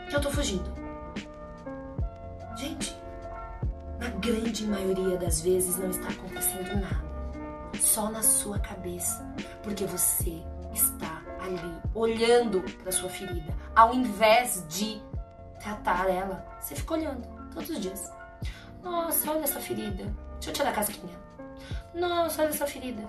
que 0.10 0.16
eu 0.16 0.22
tô 0.22 0.32
fugindo? 0.32 0.74
Gente, 2.56 2.96
na 4.00 4.10
grande 4.10 4.66
maioria 4.66 5.18
das 5.18 5.42
vezes 5.42 5.78
não 5.78 5.90
está 5.90 6.08
acontecendo 6.10 6.80
nada 6.80 7.10
só 7.80 8.10
na 8.10 8.22
sua 8.22 8.60
cabeça, 8.60 9.26
porque 9.64 9.86
você 9.86 10.44
está 10.74 11.19
ali 11.58 11.82
olhando 11.94 12.62
para 12.82 12.92
sua 12.92 13.10
ferida, 13.10 13.56
ao 13.76 13.94
invés 13.94 14.66
de 14.70 15.02
tratar 15.60 16.10
ela. 16.10 16.46
Você 16.60 16.76
fica 16.76 16.94
olhando 16.94 17.28
todos 17.54 17.70
os 17.70 17.80
dias. 17.80 18.12
Nossa, 18.82 19.32
olha 19.32 19.44
essa 19.44 19.60
ferida. 19.60 20.04
Deixa 20.34 20.50
eu 20.50 20.54
tirar 20.54 20.70
a 20.70 20.74
casquinha. 20.74 21.18
Nossa, 21.94 22.42
olha 22.42 22.50
essa 22.50 22.66
ferida. 22.66 23.04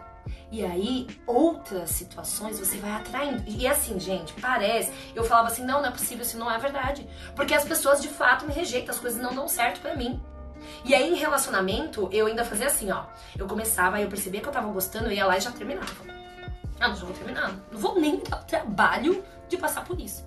E 0.51 0.65
aí, 0.65 1.07
outras 1.27 1.91
situações 1.91 2.59
você 2.59 2.77
vai 2.79 2.91
atraindo. 2.91 3.43
E 3.47 3.67
assim, 3.67 3.99
gente, 4.01 4.33
parece. 4.35 4.93
Eu 5.15 5.25
falava 5.25 5.49
assim: 5.49 5.65
não, 5.65 5.81
não 5.81 5.89
é 5.89 5.93
possível, 5.93 6.25
isso 6.25 6.39
não 6.39 6.51
é 6.51 6.59
verdade. 6.59 7.07
Porque 7.37 7.55
as 7.55 7.65
pessoas 7.65 8.03
de 8.03 8.09
fato 8.09 8.47
me 8.47 8.53
rejeitam, 8.53 8.95
as 8.95 9.01
coisas 9.01 9.21
não 9.21 9.35
dão 9.35 9.47
certo 9.47 9.81
para 9.81 9.95
mim. 9.95 10.21
E 10.85 10.95
aí, 10.95 11.13
em 11.13 11.17
relacionamento, 11.17 12.09
eu 12.13 12.27
ainda 12.27 12.45
fazia 12.45 12.67
assim, 12.67 12.91
ó. 12.91 13.05
Eu 13.39 13.47
começava, 13.47 14.01
eu 14.01 14.09
percebia 14.09 14.41
que 14.41 14.49
eu 14.49 14.53
tava 14.53 14.69
gostando, 14.69 15.07
eu 15.07 15.13
ia 15.13 15.27
lá 15.27 15.39
e 15.39 15.41
já 15.41 15.51
terminava. 15.51 16.10
Ah, 16.81 16.89
não 16.89 16.97
vou 16.97 17.13
terminar. 17.13 17.55
Não 17.71 17.79
vou 17.79 18.01
nem 18.01 18.19
dar 18.21 18.41
o 18.41 18.45
trabalho 18.45 19.23
de 19.49 19.59
passar 19.59 19.85
por 19.85 20.01
isso. 20.01 20.27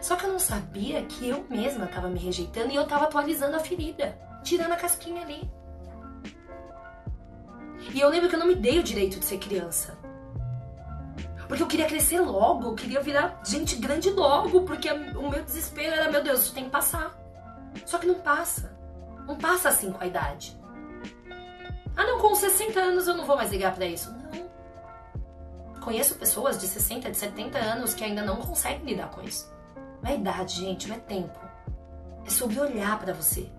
Só 0.00 0.16
que 0.16 0.26
eu 0.26 0.32
não 0.32 0.38
sabia 0.38 1.02
que 1.04 1.28
eu 1.28 1.46
mesma 1.48 1.86
tava 1.86 2.08
me 2.08 2.18
rejeitando 2.18 2.70
e 2.70 2.76
eu 2.76 2.86
tava 2.86 3.04
atualizando 3.04 3.56
a 3.56 3.60
ferida, 3.60 4.18
tirando 4.44 4.72
a 4.72 4.76
casquinha 4.76 5.22
ali. 5.22 5.50
E 7.94 8.00
eu 8.00 8.08
lembro 8.08 8.28
que 8.28 8.34
eu 8.34 8.38
não 8.38 8.46
me 8.46 8.54
dei 8.54 8.78
o 8.78 8.82
direito 8.82 9.18
de 9.18 9.24
ser 9.24 9.38
criança. 9.38 9.96
Porque 11.48 11.62
eu 11.62 11.66
queria 11.66 11.86
crescer 11.86 12.20
logo, 12.20 12.68
eu 12.68 12.74
queria 12.74 13.00
virar 13.00 13.40
gente 13.44 13.76
grande 13.76 14.10
logo, 14.10 14.62
porque 14.62 14.90
o 14.90 15.28
meu 15.28 15.42
desespero 15.44 15.94
era, 15.94 16.10
meu 16.10 16.22
Deus, 16.22 16.40
isso 16.40 16.54
tem 16.54 16.64
que 16.64 16.70
passar. 16.70 17.16
Só 17.86 17.98
que 17.98 18.06
não 18.06 18.20
passa. 18.20 18.76
Não 19.26 19.36
passa 19.36 19.68
assim 19.68 19.92
com 19.92 20.02
a 20.02 20.06
idade. 20.06 20.58
Ah, 21.96 22.04
não, 22.04 22.18
com 22.18 22.34
60 22.34 22.80
anos 22.80 23.06
eu 23.06 23.16
não 23.16 23.24
vou 23.24 23.36
mais 23.36 23.50
ligar 23.50 23.74
para 23.74 23.86
isso. 23.86 24.14
Conheço 25.84 26.14
pessoas 26.14 26.58
de 26.60 26.66
60, 26.66 27.10
de 27.10 27.16
70 27.16 27.58
anos 27.58 27.92
que 27.92 28.04
ainda 28.04 28.22
não 28.22 28.36
conseguem 28.36 28.84
lidar 28.84 29.10
com 29.10 29.20
isso. 29.22 29.52
Não 30.00 30.10
é 30.10 30.14
idade, 30.14 30.60
gente, 30.60 30.88
não 30.88 30.94
é 30.94 30.98
tempo. 31.00 31.38
É 32.24 32.30
sobre 32.30 32.60
olhar 32.60 32.98
para 33.00 33.12
você. 33.12 33.50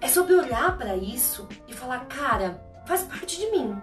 É 0.00 0.08
sobre 0.08 0.34
olhar 0.34 0.76
para 0.76 0.96
isso 0.96 1.48
e 1.68 1.72
falar, 1.72 2.06
cara, 2.06 2.60
faz 2.86 3.04
parte 3.04 3.38
de 3.38 3.50
mim. 3.52 3.80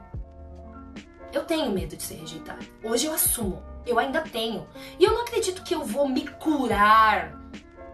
Eu 1.31 1.45
tenho 1.45 1.71
medo 1.71 1.95
de 1.95 2.03
ser 2.03 2.15
rejeitado. 2.15 2.65
Hoje 2.83 3.05
eu 3.05 3.13
assumo. 3.13 3.63
Eu 3.85 3.97
ainda 3.97 4.21
tenho. 4.21 4.67
E 4.99 5.03
eu 5.05 5.13
não 5.13 5.21
acredito 5.21 5.63
que 5.63 5.73
eu 5.73 5.85
vou 5.85 6.09
me 6.09 6.27
curar 6.27 7.39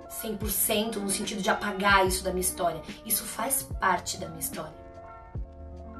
100% 0.09 0.95
no 0.95 1.09
sentido 1.09 1.41
de 1.41 1.49
apagar 1.51 2.05
isso 2.05 2.23
da 2.23 2.31
minha 2.31 2.41
história. 2.41 2.81
Isso 3.05 3.23
faz 3.23 3.63
parte 3.79 4.17
da 4.17 4.27
minha 4.27 4.39
história. 4.39 4.73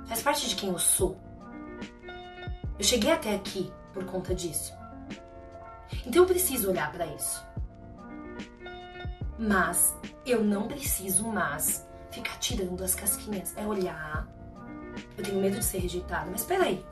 Faz 0.07 0.23
parte 0.23 0.49
de 0.49 0.55
quem 0.55 0.69
eu 0.69 0.79
sou. 0.79 1.26
Eu 2.77 2.83
cheguei 2.83 3.11
até 3.11 3.33
aqui 3.33 3.71
por 3.93 4.05
conta 4.05 4.33
disso. 4.35 4.73
Então 6.05 6.23
eu 6.23 6.27
preciso 6.27 6.69
olhar 6.69 6.91
para 6.91 7.05
isso. 7.07 7.45
Mas 9.39 9.95
eu 10.25 10.43
não 10.43 10.67
preciso 10.67 11.27
mais 11.27 11.87
ficar 12.11 12.37
tirando 12.39 12.83
as 12.83 12.95
casquinhas. 12.95 13.55
É 13.57 13.65
olhar. 13.65 14.27
Eu 15.17 15.23
tenho 15.23 15.39
medo 15.39 15.57
de 15.57 15.65
ser 15.65 15.79
rejeitado, 15.79 16.29
mas 16.31 16.43
peraí. 16.43 16.85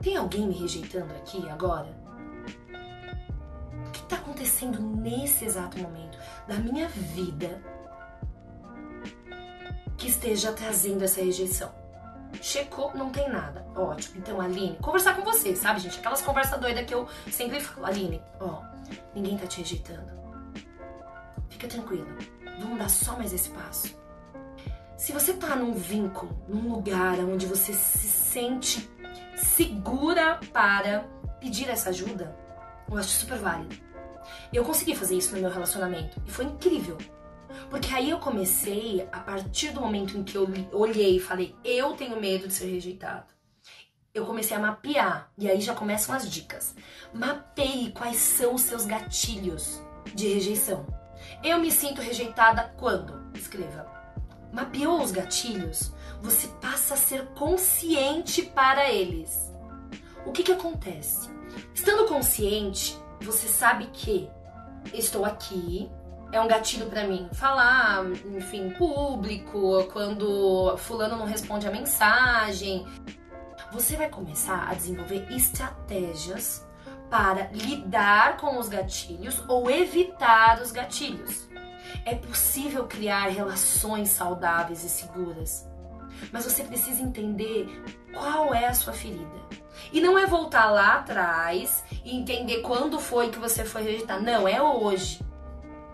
Tem 0.00 0.16
alguém 0.16 0.46
me 0.46 0.54
rejeitando 0.54 1.12
aqui 1.12 1.48
agora? 1.48 2.06
está 4.06 4.16
acontecendo 4.16 4.80
nesse 4.80 5.44
exato 5.44 5.78
momento 5.78 6.16
da 6.46 6.54
minha 6.54 6.88
vida 6.88 7.60
que 9.98 10.08
esteja 10.08 10.52
trazendo 10.52 11.02
essa 11.02 11.20
rejeição? 11.20 11.85
Checou, 12.40 12.92
não 12.94 13.10
tem 13.10 13.28
nada. 13.28 13.66
Ótimo. 13.74 14.18
Então, 14.18 14.40
Aline, 14.40 14.76
conversar 14.80 15.14
com 15.16 15.22
você, 15.22 15.54
sabe, 15.54 15.80
gente? 15.80 15.98
Aquelas 15.98 16.22
conversas 16.22 16.60
doidas 16.60 16.84
que 16.84 16.94
eu 16.94 17.08
sempre 17.30 17.60
falo. 17.60 17.86
Aline, 17.86 18.22
ó, 18.40 18.62
ninguém 19.14 19.36
tá 19.36 19.46
te 19.46 19.58
rejeitando. 19.58 20.12
Fica 21.48 21.68
tranquila. 21.68 22.06
Vamos 22.60 22.78
dar 22.78 22.90
só 22.90 23.16
mais 23.16 23.32
esse 23.32 23.50
passo. 23.50 23.96
Se 24.96 25.12
você 25.12 25.34
tá 25.34 25.54
num 25.54 25.74
vínculo, 25.74 26.36
num 26.48 26.72
lugar 26.72 27.18
onde 27.20 27.46
você 27.46 27.72
se 27.72 28.08
sente 28.08 28.90
segura 29.36 30.40
para 30.52 31.04
pedir 31.38 31.68
essa 31.68 31.90
ajuda, 31.90 32.34
eu 32.90 32.96
acho 32.96 33.10
super 33.10 33.38
válido. 33.38 33.76
Eu 34.52 34.64
consegui 34.64 34.96
fazer 34.96 35.16
isso 35.16 35.34
no 35.34 35.40
meu 35.40 35.50
relacionamento 35.50 36.20
e 36.26 36.30
foi 36.30 36.46
incrível. 36.46 36.96
Porque 37.70 37.94
aí 37.94 38.10
eu 38.10 38.18
comecei, 38.18 39.06
a 39.12 39.20
partir 39.20 39.70
do 39.70 39.80
momento 39.80 40.16
em 40.16 40.22
que 40.22 40.36
eu 40.36 40.48
olhei 40.72 41.16
e 41.16 41.20
falei, 41.20 41.54
eu 41.64 41.94
tenho 41.94 42.20
medo 42.20 42.48
de 42.48 42.54
ser 42.54 42.66
rejeitado. 42.66 43.26
eu 44.14 44.24
comecei 44.24 44.56
a 44.56 44.60
mapear. 44.60 45.30
E 45.36 45.48
aí 45.48 45.60
já 45.60 45.74
começam 45.74 46.14
as 46.14 46.30
dicas. 46.30 46.74
Mapeie 47.12 47.92
quais 47.92 48.16
são 48.16 48.54
os 48.54 48.62
seus 48.62 48.86
gatilhos 48.86 49.80
de 50.14 50.28
rejeição. 50.28 50.86
Eu 51.42 51.58
me 51.60 51.70
sinto 51.70 52.00
rejeitada 52.00 52.74
quando? 52.78 53.30
Escreva. 53.34 53.86
Mapeou 54.52 55.02
os 55.02 55.10
gatilhos? 55.10 55.92
Você 56.22 56.48
passa 56.62 56.94
a 56.94 56.96
ser 56.96 57.26
consciente 57.34 58.42
para 58.42 58.90
eles. 58.90 59.52
O 60.24 60.32
que, 60.32 60.42
que 60.42 60.52
acontece? 60.52 61.28
Estando 61.74 62.08
consciente, 62.08 62.98
você 63.20 63.46
sabe 63.48 63.86
que 63.92 64.30
estou 64.94 65.24
aqui, 65.24 65.90
é 66.36 66.40
um 66.40 66.46
gatilho 66.46 66.86
para 66.86 67.04
mim 67.04 67.28
falar, 67.32 68.04
enfim, 68.36 68.70
público, 68.70 69.84
quando 69.92 70.76
fulano 70.76 71.16
não 71.16 71.24
responde 71.24 71.66
a 71.66 71.70
mensagem. 71.70 72.86
Você 73.72 73.96
vai 73.96 74.08
começar 74.08 74.68
a 74.68 74.74
desenvolver 74.74 75.26
estratégias 75.32 76.66
para 77.08 77.48
lidar 77.52 78.36
com 78.36 78.58
os 78.58 78.68
gatilhos 78.68 79.42
ou 79.48 79.70
evitar 79.70 80.60
os 80.60 80.70
gatilhos. 80.70 81.48
É 82.04 82.14
possível 82.14 82.86
criar 82.86 83.28
relações 83.28 84.10
saudáveis 84.10 84.84
e 84.84 84.88
seguras, 84.88 85.66
mas 86.30 86.44
você 86.44 86.64
precisa 86.64 87.02
entender 87.02 87.66
qual 88.12 88.52
é 88.54 88.66
a 88.66 88.74
sua 88.74 88.92
ferida. 88.92 89.46
E 89.92 90.00
não 90.00 90.18
é 90.18 90.26
voltar 90.26 90.66
lá 90.70 90.94
atrás 90.96 91.84
e 92.04 92.16
entender 92.16 92.60
quando 92.60 92.98
foi 92.98 93.30
que 93.30 93.38
você 93.38 93.64
foi 93.64 93.82
rejeitar. 93.82 94.20
Não, 94.20 94.46
é 94.46 94.60
hoje. 94.60 95.25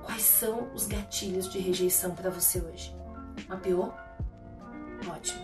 Quais 0.05 0.23
são 0.23 0.73
os 0.75 0.87
gatilhos 0.87 1.49
de 1.51 1.59
rejeição 1.59 2.15
para 2.15 2.31
você 2.31 2.61
hoje? 2.61 2.95
Mapeou? 3.49 3.95
Ótimo. 5.09 5.43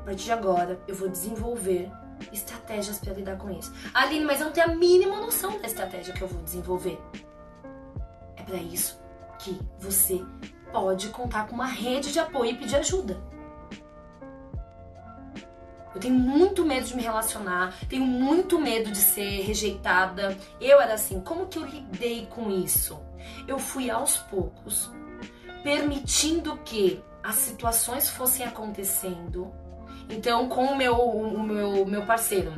A 0.00 0.04
partir 0.04 0.24
de 0.24 0.32
agora, 0.32 0.80
eu 0.88 0.94
vou 0.94 1.08
desenvolver 1.08 1.90
estratégias 2.32 2.98
para 2.98 3.12
lidar 3.12 3.36
com 3.36 3.50
isso. 3.50 3.72
Aline, 3.94 4.24
mas 4.24 4.40
eu 4.40 4.46
não 4.46 4.52
tenho 4.52 4.70
a 4.70 4.74
mínima 4.74 5.20
noção 5.20 5.60
da 5.60 5.66
estratégia 5.66 6.14
que 6.14 6.22
eu 6.22 6.28
vou 6.28 6.42
desenvolver. 6.42 6.98
É 8.36 8.42
para 8.42 8.56
isso 8.56 9.00
que 9.38 9.58
você 9.78 10.24
pode 10.72 11.08
contar 11.10 11.46
com 11.46 11.54
uma 11.54 11.66
rede 11.66 12.12
de 12.12 12.18
apoio 12.18 12.52
e 12.52 12.56
pedir 12.56 12.76
ajuda. 12.76 13.31
Eu 15.94 16.00
tenho 16.00 16.14
muito 16.14 16.64
medo 16.64 16.86
de 16.86 16.96
me 16.96 17.02
relacionar, 17.02 17.74
tenho 17.88 18.04
muito 18.04 18.58
medo 18.58 18.90
de 18.90 18.98
ser 18.98 19.42
rejeitada. 19.42 20.36
Eu 20.60 20.80
era 20.80 20.94
assim, 20.94 21.20
como 21.20 21.46
que 21.46 21.58
eu 21.58 21.64
lidei 21.64 22.26
com 22.26 22.50
isso? 22.50 22.98
Eu 23.46 23.58
fui 23.58 23.90
aos 23.90 24.16
poucos 24.16 24.90
permitindo 25.62 26.56
que 26.64 27.02
as 27.22 27.36
situações 27.36 28.08
fossem 28.08 28.44
acontecendo. 28.44 29.52
Então, 30.08 30.48
com 30.48 30.64
o 30.64 30.76
meu, 30.76 30.96
o 30.96 31.42
meu, 31.42 31.86
meu 31.86 32.04
parceiro, 32.04 32.52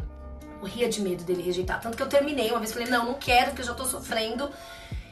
morria 0.61 0.89
de 0.89 1.03
medo 1.03 1.23
dele 1.25 1.43
rejeitar. 1.43 1.81
Tanto 1.81 1.97
que 1.97 2.03
eu 2.03 2.09
terminei 2.09 2.51
uma 2.51 2.59
vez, 2.59 2.73
falei, 2.73 2.89
não, 2.89 3.05
não 3.05 3.15
quero, 3.15 3.49
porque 3.49 3.63
eu 3.63 3.67
já 3.67 3.75
tô 3.75 3.85
sofrendo. 3.85 4.51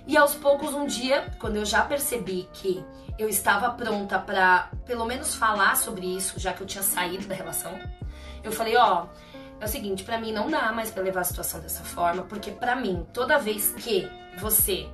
E 0.07 0.17
aos 0.17 0.35
poucos, 0.35 0.73
um 0.75 0.87
dia, 0.87 1.31
quando 1.39 1.57
eu 1.57 1.65
já 1.65 1.83
percebi 1.83 2.49
que 2.53 2.83
eu 3.19 3.29
estava 3.29 3.71
pronta 3.71 4.19
para 4.19 4.71
pelo 4.87 5.05
menos 5.05 5.35
falar 5.35 5.77
sobre 5.77 6.07
isso, 6.07 6.41
já 6.41 6.53
que 6.53 6.63
eu 6.63 6.67
tinha 6.67 6.83
saído 6.83 7.29
da 7.29 7.35
relação, 7.35 7.79
eu 8.43 8.53
falei, 8.53 8.77
ó, 8.77 9.07
é 9.61 9.65
o 9.65 9.69
seguinte, 9.69 10.03
para 10.03 10.19
mim 10.19 10.33
não 10.33 10.51
dá 10.51 10.73
mais 10.73 10.91
para 10.91 11.03
levar 11.03 11.21
a 11.21 11.25
situação 11.25 11.61
dessa 11.61 11.85
forma, 11.85 12.23
porque 12.25 12.51
para 12.51 12.75
mim, 12.75 13.07
toda 13.13 13.39
vez 13.39 13.73
que 13.79 14.11
você 14.39 14.89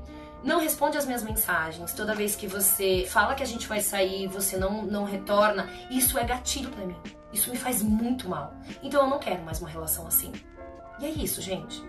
não 0.45 0.61
responde 0.61 0.97
as 0.97 1.07
minhas 1.07 1.23
mensagens, 1.23 1.93
toda 1.93 2.15
vez 2.15 2.37
que 2.37 2.47
você 2.47 3.07
fala 3.09 3.35
que 3.35 3.43
a 3.43 3.47
gente 3.47 3.67
vai 3.67 3.81
sair, 3.81 4.27
você 4.27 4.57
não 4.57 4.83
não 4.83 5.05
retorna, 5.05 5.69
isso 5.91 6.19
é 6.19 6.25
gatilho 6.25 6.71
para 6.71 6.87
mim. 6.87 6.97
Isso 7.33 7.51
me 7.51 7.57
faz 7.57 7.83
muito 7.83 8.29
mal. 8.29 8.55
Então 8.83 9.03
eu 9.03 9.09
não 9.09 9.19
quero 9.19 9.43
mais 9.43 9.61
uma 9.61 9.69
relação 9.69 10.07
assim. 10.07 10.33
E 11.01 11.07
é 11.07 11.11
isso, 11.11 11.41
gente. 11.41 11.83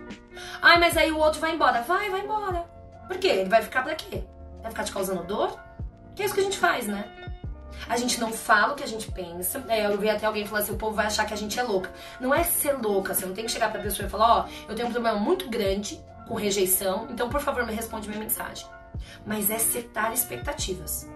Ai, 0.62 0.78
mas 0.78 0.96
aí 0.96 1.10
o 1.10 1.18
outro 1.18 1.40
vai 1.40 1.54
embora. 1.54 1.82
Vai, 1.82 2.10
vai 2.10 2.20
embora. 2.20 2.64
Por 3.06 3.18
quê? 3.18 3.28
Ele 3.28 3.48
vai 3.48 3.62
ficar 3.62 3.82
pra 3.82 3.94
quê? 3.94 4.24
Vai 4.62 4.70
ficar 4.70 4.84
te 4.84 4.92
causando 4.92 5.24
dor? 5.24 5.58
Que 6.14 6.22
é 6.22 6.26
isso 6.26 6.34
que 6.34 6.40
a 6.40 6.44
gente 6.44 6.58
faz, 6.58 6.86
né? 6.86 7.10
A 7.88 7.96
gente 7.96 8.20
não 8.20 8.32
fala 8.32 8.72
o 8.72 8.76
que 8.76 8.84
a 8.84 8.88
gente 8.88 9.10
pensa. 9.10 9.64
É, 9.68 9.86
eu 9.86 9.98
vi 9.98 10.08
até 10.08 10.26
alguém 10.26 10.46
falar 10.46 10.60
assim: 10.60 10.72
o 10.72 10.76
povo 10.76 10.94
vai 10.94 11.06
achar 11.06 11.26
que 11.26 11.34
a 11.34 11.36
gente 11.36 11.58
é 11.58 11.62
louca. 11.62 11.90
Não 12.20 12.34
é 12.34 12.44
ser 12.44 12.72
louca, 12.72 13.14
você 13.14 13.26
não 13.26 13.34
tem 13.34 13.44
que 13.44 13.50
chegar 13.50 13.70
pra 13.70 13.80
pessoa 13.80 14.06
e 14.06 14.10
falar: 14.10 14.38
ó, 14.38 14.44
oh, 14.46 14.70
eu 14.70 14.74
tenho 14.74 14.88
um 14.88 14.92
problema 14.92 15.18
muito 15.18 15.48
grande 15.48 16.00
com 16.26 16.34
rejeição, 16.34 17.08
então 17.10 17.28
por 17.28 17.40
favor 17.40 17.66
me 17.66 17.72
responde 17.72 18.08
minha 18.08 18.20
mensagem. 18.20 18.66
Mas 19.26 19.50
é 19.50 19.58
setar 19.58 20.12
expectativas. 20.12 21.08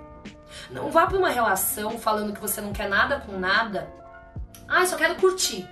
Não 0.70 0.90
vá 0.90 1.06
pra 1.06 1.18
uma 1.18 1.28
relação 1.28 1.98
falando 1.98 2.32
que 2.32 2.40
você 2.40 2.60
não 2.60 2.72
quer 2.72 2.88
nada 2.88 3.20
com 3.20 3.38
nada. 3.38 3.88
Ah, 4.66 4.84
só 4.86 4.96
quero 4.96 5.14
curtir. 5.16 5.68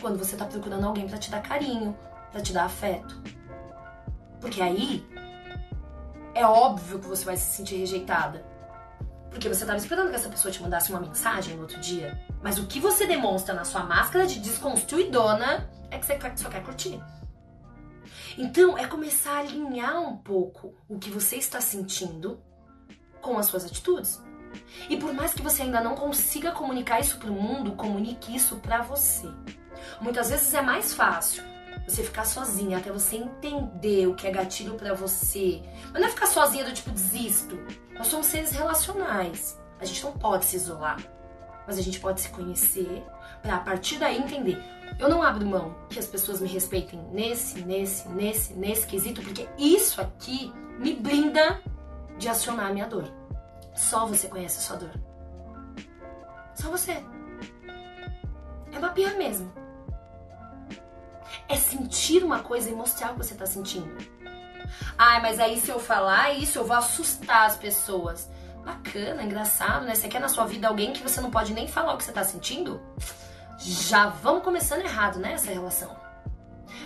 Quando 0.00 0.18
você 0.18 0.36
tá 0.36 0.44
procurando 0.44 0.86
alguém 0.86 1.08
para 1.08 1.18
te 1.18 1.30
dar 1.30 1.42
carinho, 1.42 1.96
para 2.30 2.40
te 2.40 2.52
dar 2.52 2.64
afeto. 2.64 3.20
Porque 4.40 4.60
aí 4.60 5.04
é 6.34 6.46
óbvio 6.46 6.98
que 6.98 7.06
você 7.06 7.24
vai 7.24 7.36
se 7.36 7.56
sentir 7.56 7.76
rejeitada. 7.76 8.44
Porque 9.30 9.48
você 9.48 9.62
estava 9.62 9.78
esperando 9.78 10.10
que 10.10 10.16
essa 10.16 10.28
pessoa 10.28 10.50
te 10.50 10.62
mandasse 10.62 10.90
uma 10.90 11.00
mensagem 11.00 11.54
no 11.54 11.62
outro 11.62 11.78
dia. 11.80 12.20
Mas 12.42 12.58
o 12.58 12.66
que 12.66 12.80
você 12.80 13.06
demonstra 13.06 13.54
na 13.54 13.64
sua 13.64 13.82
máscara 13.84 14.26
de 14.26 14.38
desconstruidona 14.40 15.70
é 15.90 15.98
que 15.98 16.06
você 16.06 16.18
só 16.36 16.48
quer 16.48 16.62
curtir. 16.62 17.00
Então, 18.36 18.78
é 18.78 18.86
começar 18.86 19.32
a 19.32 19.38
alinhar 19.40 20.00
um 20.00 20.16
pouco 20.16 20.74
o 20.88 20.98
que 20.98 21.10
você 21.10 21.36
está 21.36 21.60
sentindo 21.60 22.40
com 23.20 23.38
as 23.38 23.46
suas 23.46 23.64
atitudes. 23.64 24.22
E 24.88 24.96
por 24.96 25.12
mais 25.12 25.34
que 25.34 25.42
você 25.42 25.62
ainda 25.62 25.80
não 25.80 25.94
consiga 25.94 26.52
comunicar 26.52 27.00
isso 27.00 27.18
para 27.18 27.30
o 27.30 27.34
mundo, 27.34 27.72
comunique 27.72 28.34
isso 28.34 28.56
para 28.56 28.82
você. 28.82 29.28
Muitas 30.00 30.30
vezes 30.30 30.54
é 30.54 30.62
mais 30.62 30.94
fácil 30.94 31.44
você 31.88 32.02
ficar 32.02 32.24
sozinha 32.24 32.78
até 32.78 32.92
você 32.92 33.16
entender 33.16 34.06
o 34.06 34.14
que 34.14 34.26
é 34.26 34.30
gatilho 34.30 34.74
para 34.74 34.94
você. 34.94 35.62
Mas 35.90 36.00
não 36.00 36.08
é 36.08 36.10
ficar 36.10 36.26
sozinha 36.26 36.64
do 36.64 36.72
tipo 36.72 36.90
desisto. 36.90 37.58
Nós 37.94 38.06
somos 38.08 38.26
seres 38.26 38.50
relacionais. 38.50 39.58
A 39.80 39.84
gente 39.84 40.04
não 40.04 40.12
pode 40.12 40.44
se 40.44 40.56
isolar, 40.56 40.98
mas 41.66 41.78
a 41.78 41.82
gente 41.82 41.98
pode 41.98 42.20
se 42.20 42.28
conhecer 42.28 43.02
para 43.40 43.56
a 43.56 43.60
partir 43.60 43.98
daí 43.98 44.18
entender. 44.18 44.62
Eu 44.98 45.08
não 45.08 45.22
abro 45.22 45.46
mão 45.46 45.74
que 45.88 45.98
as 45.98 46.06
pessoas 46.06 46.40
me 46.40 46.48
respeitem 46.48 47.00
nesse, 47.12 47.60
nesse, 47.60 48.08
nesse, 48.08 48.54
nesse 48.54 48.86
quesito, 48.86 49.22
porque 49.22 49.48
isso 49.56 50.00
aqui 50.00 50.52
me 50.78 50.94
blinda 50.94 51.62
de 52.18 52.28
acionar 52.28 52.66
a 52.66 52.72
minha 52.72 52.86
dor. 52.86 53.10
Só 53.74 54.06
você 54.06 54.26
conhece 54.28 54.58
a 54.58 54.62
sua 54.62 54.76
dor. 54.76 54.92
Só 56.54 56.68
você. 56.70 57.02
É 58.72 58.78
mapear 58.78 59.16
mesmo 59.16 59.67
é 61.48 61.56
sentir 61.56 62.24
uma 62.24 62.40
coisa 62.40 62.68
e 62.68 62.74
mostrar 62.74 63.10
o 63.10 63.14
que 63.14 63.24
você 63.24 63.34
tá 63.34 63.46
sentindo. 63.46 63.96
Ai, 64.96 65.20
mas 65.20 65.38
aí 65.40 65.60
se 65.60 65.70
eu 65.70 65.78
falar 65.78 66.32
isso, 66.32 66.58
eu 66.58 66.64
vou 66.64 66.76
assustar 66.76 67.46
as 67.46 67.56
pessoas. 67.56 68.28
Bacana, 68.64 69.22
engraçado, 69.22 69.86
né? 69.86 69.94
Você 69.94 70.08
quer 70.08 70.20
na 70.20 70.28
sua 70.28 70.44
vida 70.44 70.68
alguém 70.68 70.92
que 70.92 71.02
você 71.02 71.20
não 71.20 71.30
pode 71.30 71.54
nem 71.54 71.66
falar 71.66 71.94
o 71.94 71.96
que 71.96 72.04
você 72.04 72.12
tá 72.12 72.24
sentindo? 72.24 72.80
Já 73.58 74.08
vamos 74.08 74.42
começando 74.42 74.82
errado, 74.82 75.18
né? 75.18 75.32
Essa 75.32 75.50
relação. 75.50 75.96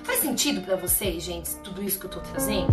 Faz 0.05 0.21
sentido 0.21 0.61
para 0.63 0.77
vocês, 0.77 1.23
gente, 1.23 1.57
tudo 1.57 1.83
isso 1.83 1.99
que 1.99 2.07
eu 2.07 2.11
tô 2.11 2.21
trazendo? 2.21 2.73